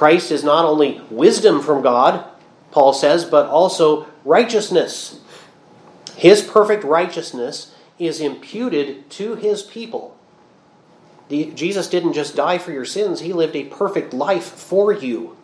Christ 0.00 0.32
is 0.32 0.42
not 0.42 0.64
only 0.64 1.02
wisdom 1.10 1.60
from 1.60 1.82
God, 1.82 2.24
Paul 2.70 2.94
says, 2.94 3.26
but 3.26 3.46
also 3.46 4.06
righteousness. 4.24 5.20
His 6.16 6.40
perfect 6.40 6.84
righteousness 6.84 7.74
is 7.98 8.18
imputed 8.18 9.10
to 9.10 9.34
his 9.34 9.62
people 9.62 10.16
Jesus 11.30 11.88
didn't 11.88 12.14
just 12.14 12.34
die 12.34 12.58
for 12.58 12.72
your 12.72 12.84
sins, 12.84 13.20
He 13.20 13.32
lived 13.32 13.54
a 13.54 13.64
perfect 13.64 14.12
life 14.12 14.44
for 14.44 14.92
you. 14.92 15.36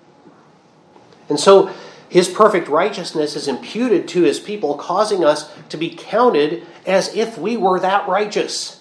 And 1.29 1.39
so 1.39 1.71
His 2.09 2.29
perfect 2.29 2.69
righteousness 2.69 3.37
is 3.37 3.47
imputed 3.47 4.09
to 4.09 4.23
His 4.23 4.41
people, 4.41 4.75
causing 4.75 5.25
us 5.25 5.53
to 5.69 5.77
be 5.77 5.91
counted 5.91 6.67
as 6.85 7.15
if 7.15 7.39
we 7.39 7.57
were 7.57 7.79
that 7.81 8.09
righteous. 8.09 8.81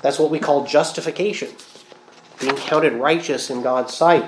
That's 0.00 0.18
what 0.18 0.30
we 0.30 0.38
call 0.38 0.64
justification, 0.64 1.48
being 2.40 2.56
counted 2.56 2.94
righteous 2.94 3.50
in 3.50 3.62
God's 3.62 3.94
sight. 3.94 4.24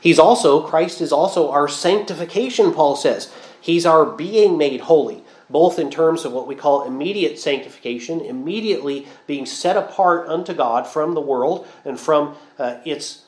He's 0.00 0.18
also, 0.18 0.66
Christ 0.66 1.00
is 1.00 1.12
also 1.12 1.50
our 1.50 1.68
sanctification, 1.68 2.72
Paul 2.72 2.96
says. 2.96 3.32
He's 3.60 3.86
our 3.86 4.06
being 4.06 4.56
made 4.56 4.82
holy 4.82 5.24
both 5.48 5.78
in 5.78 5.90
terms 5.90 6.24
of 6.24 6.32
what 6.32 6.46
we 6.46 6.54
call 6.54 6.84
immediate 6.84 7.38
sanctification, 7.38 8.20
immediately 8.20 9.06
being 9.26 9.46
set 9.46 9.76
apart 9.76 10.28
unto 10.28 10.52
God 10.52 10.86
from 10.86 11.14
the 11.14 11.20
world 11.20 11.66
and 11.84 11.98
from 11.98 12.36
uh, 12.58 12.78
its 12.84 13.24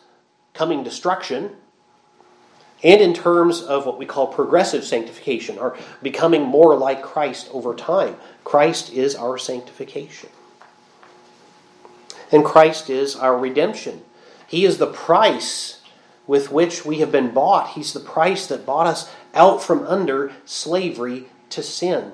coming 0.53 0.83
destruction, 0.83 1.51
and 2.83 3.01
in 3.01 3.15
terms 3.15 3.61
of 3.63 3.87
what 3.87 3.99
we 3.99 4.07
call 4.07 4.27
progressive 4.27 4.85
sanctification, 4.85 5.59
or 5.59 5.77
becoming 6.03 6.43
more 6.43 6.77
like 6.77 7.03
Christ 7.03 7.49
over 7.53 7.75
time. 7.75 8.17
Christ 8.45 8.93
is 8.93 9.15
our 9.15 9.39
sanctification. 9.39 10.31
And 12.31 12.45
Christ 12.45 12.91
is 12.91 13.17
our 13.17 13.39
redemption. 13.39 14.03
He 14.47 14.65
is 14.65 14.79
the 14.79 14.87
price 14.87 15.81
with 16.27 16.53
which 16.53 16.85
we 16.85 16.99
have 16.99 17.11
been 17.11 17.33
bought. 17.33 17.71
He's 17.71 17.93
the 17.93 18.01
price 18.01 18.47
that 18.47 18.67
bought 18.67 18.87
us 18.87 19.11
out 19.35 19.63
from 19.63 19.87
under 19.87 20.33
slavery 20.45 21.27
to 21.51 21.63
sin 21.63 22.13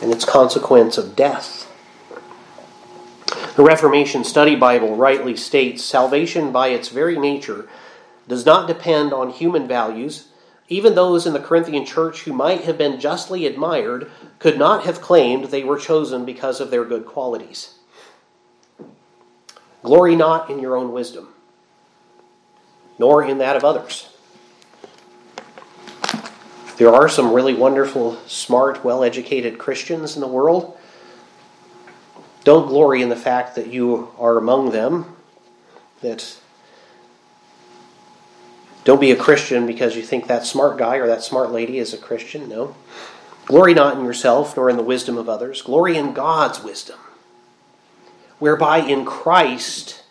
and 0.00 0.12
its 0.12 0.24
consequence 0.24 0.96
of 0.96 1.14
death. 1.14 1.66
The 3.56 3.62
Reformation 3.62 4.24
Study 4.24 4.56
Bible 4.56 4.96
rightly 4.96 5.36
states 5.36 5.84
salvation 5.84 6.52
by 6.52 6.68
its 6.68 6.88
very 6.88 7.18
nature 7.18 7.68
does 8.26 8.46
not 8.46 8.66
depend 8.66 9.12
on 9.12 9.30
human 9.30 9.68
values. 9.68 10.28
Even 10.72 10.94
those 10.94 11.26
in 11.26 11.32
the 11.32 11.40
Corinthian 11.40 11.84
church 11.84 12.22
who 12.22 12.32
might 12.32 12.62
have 12.62 12.78
been 12.78 13.00
justly 13.00 13.44
admired 13.44 14.08
could 14.38 14.56
not 14.56 14.84
have 14.84 15.00
claimed 15.00 15.46
they 15.46 15.64
were 15.64 15.76
chosen 15.76 16.24
because 16.24 16.60
of 16.60 16.70
their 16.70 16.84
good 16.84 17.04
qualities. 17.04 17.74
Glory 19.82 20.14
not 20.14 20.48
in 20.48 20.60
your 20.60 20.76
own 20.76 20.92
wisdom, 20.92 21.28
nor 23.00 23.24
in 23.24 23.38
that 23.38 23.56
of 23.56 23.64
others. 23.64 24.08
There 26.76 26.94
are 26.94 27.08
some 27.08 27.32
really 27.32 27.52
wonderful, 27.52 28.16
smart, 28.26 28.84
well 28.84 29.02
educated 29.02 29.58
Christians 29.58 30.14
in 30.14 30.20
the 30.20 30.28
world. 30.28 30.78
Don't 32.44 32.68
glory 32.68 33.02
in 33.02 33.08
the 33.08 33.16
fact 33.16 33.56
that 33.56 33.66
you 33.66 34.08
are 34.18 34.38
among 34.38 34.70
them. 34.70 35.16
That 36.00 36.38
don't 38.90 39.00
be 39.00 39.12
a 39.12 39.16
Christian 39.16 39.68
because 39.68 39.94
you 39.94 40.02
think 40.02 40.26
that 40.26 40.44
smart 40.44 40.76
guy 40.76 40.96
or 40.96 41.06
that 41.06 41.22
smart 41.22 41.52
lady 41.52 41.78
is 41.78 41.94
a 41.94 41.96
Christian. 41.96 42.48
No. 42.48 42.74
Glory 43.46 43.72
not 43.72 43.96
in 43.96 44.04
yourself 44.04 44.56
nor 44.56 44.68
in 44.68 44.76
the 44.76 44.82
wisdom 44.82 45.16
of 45.16 45.28
others. 45.28 45.62
Glory 45.62 45.96
in 45.96 46.12
God's 46.12 46.60
wisdom, 46.60 46.98
whereby 48.40 48.78
in 48.78 49.04
Christ 49.04 50.02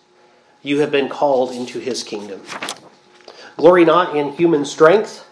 you 0.64 0.80
have 0.80 0.92
been 0.92 1.10
called 1.10 1.52
into 1.52 1.80
his 1.80 2.04
kingdom. 2.04 2.42
Glory 3.58 3.84
not 3.84 4.16
in 4.16 4.32
human 4.32 4.64
strength 4.64 5.26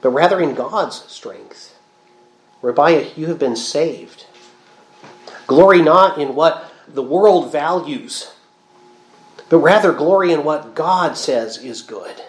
but 0.00 0.10
rather 0.10 0.40
in 0.40 0.54
God's 0.54 1.02
strength, 1.10 1.76
whereby 2.60 3.10
you 3.16 3.26
have 3.26 3.40
been 3.40 3.56
saved. 3.56 4.26
Glory 5.48 5.82
not 5.82 6.16
in 6.16 6.36
what 6.36 6.72
the 6.86 7.02
world 7.02 7.50
values, 7.50 8.30
but 9.48 9.58
rather 9.58 9.92
glory 9.92 10.32
in 10.32 10.44
what 10.44 10.76
God 10.76 11.16
says 11.16 11.58
is 11.58 11.82
good. 11.82 12.22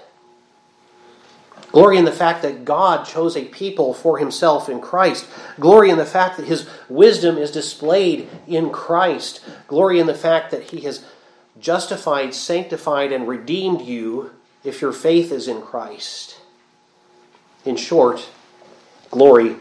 Glory 1.74 1.98
in 1.98 2.06
the 2.06 2.12
fact 2.12 2.44
that 2.44 2.66
God 2.66 3.04
chose 3.04 3.36
a 3.36 3.46
people 3.46 3.96
for 3.96 4.20
himself 4.20 4.70
in 4.70 4.80
Christ. 4.80 5.28
Glory 5.60 5.90
in 5.90 5.98
the 5.98 6.06
fact 6.06 6.38
that 6.38 6.46
his 6.46 6.70
wisdom 6.88 7.36
is 7.36 7.50
displayed 7.50 8.30
in 8.48 8.70
Christ. 8.70 9.44
Glory 9.66 10.00
in 10.00 10.06
the 10.06 10.14
fact 10.14 10.52
that 10.52 10.70
he 10.70 10.82
has 10.82 11.04
justified, 11.60 12.36
sanctified, 12.36 13.12
and 13.12 13.28
redeemed 13.28 13.82
you 13.82 14.30
if 14.64 14.82
your 14.82 14.94
faith 14.94 15.32
is 15.32 15.48
in 15.48 15.64
Christ. 15.64 16.40
In 17.66 17.76
short, 17.76 18.30
glory 19.10 19.56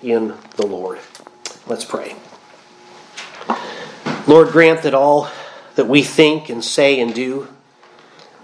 in 0.00 0.34
the 0.54 0.66
Lord. 0.66 1.00
Let's 1.66 1.84
pray. 1.84 2.14
Lord, 4.28 4.50
grant 4.50 4.82
that 4.82 4.94
all 4.94 5.28
that 5.74 5.88
we 5.88 6.04
think 6.04 6.50
and 6.50 6.64
say 6.64 7.00
and 7.00 7.12
do 7.12 7.48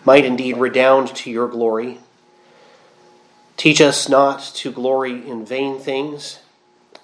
might 0.05 0.25
indeed 0.25 0.57
redound 0.57 1.15
to 1.15 1.31
your 1.31 1.47
glory. 1.47 2.01
Teach 3.57 3.81
us 3.81 4.09
not 4.09 4.41
to 4.57 4.73
glory 4.73 5.27
in 5.29 5.47
vain 5.47 5.79
things, 5.79 6.41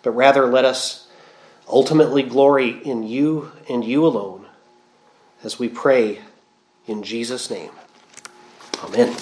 but 0.02 0.10
rather 0.10 0.46
let 0.46 0.64
us 0.64 1.08
ultimately 1.68 2.22
glory 2.22 2.70
in 2.70 3.06
you 3.06 3.52
and 3.68 3.84
you 3.84 4.04
alone 4.04 4.46
as 5.42 5.58
we 5.58 5.68
pray 5.68 6.20
in 6.86 7.02
Jesus' 7.02 7.50
name. 7.50 7.70
Amen. 8.82 9.16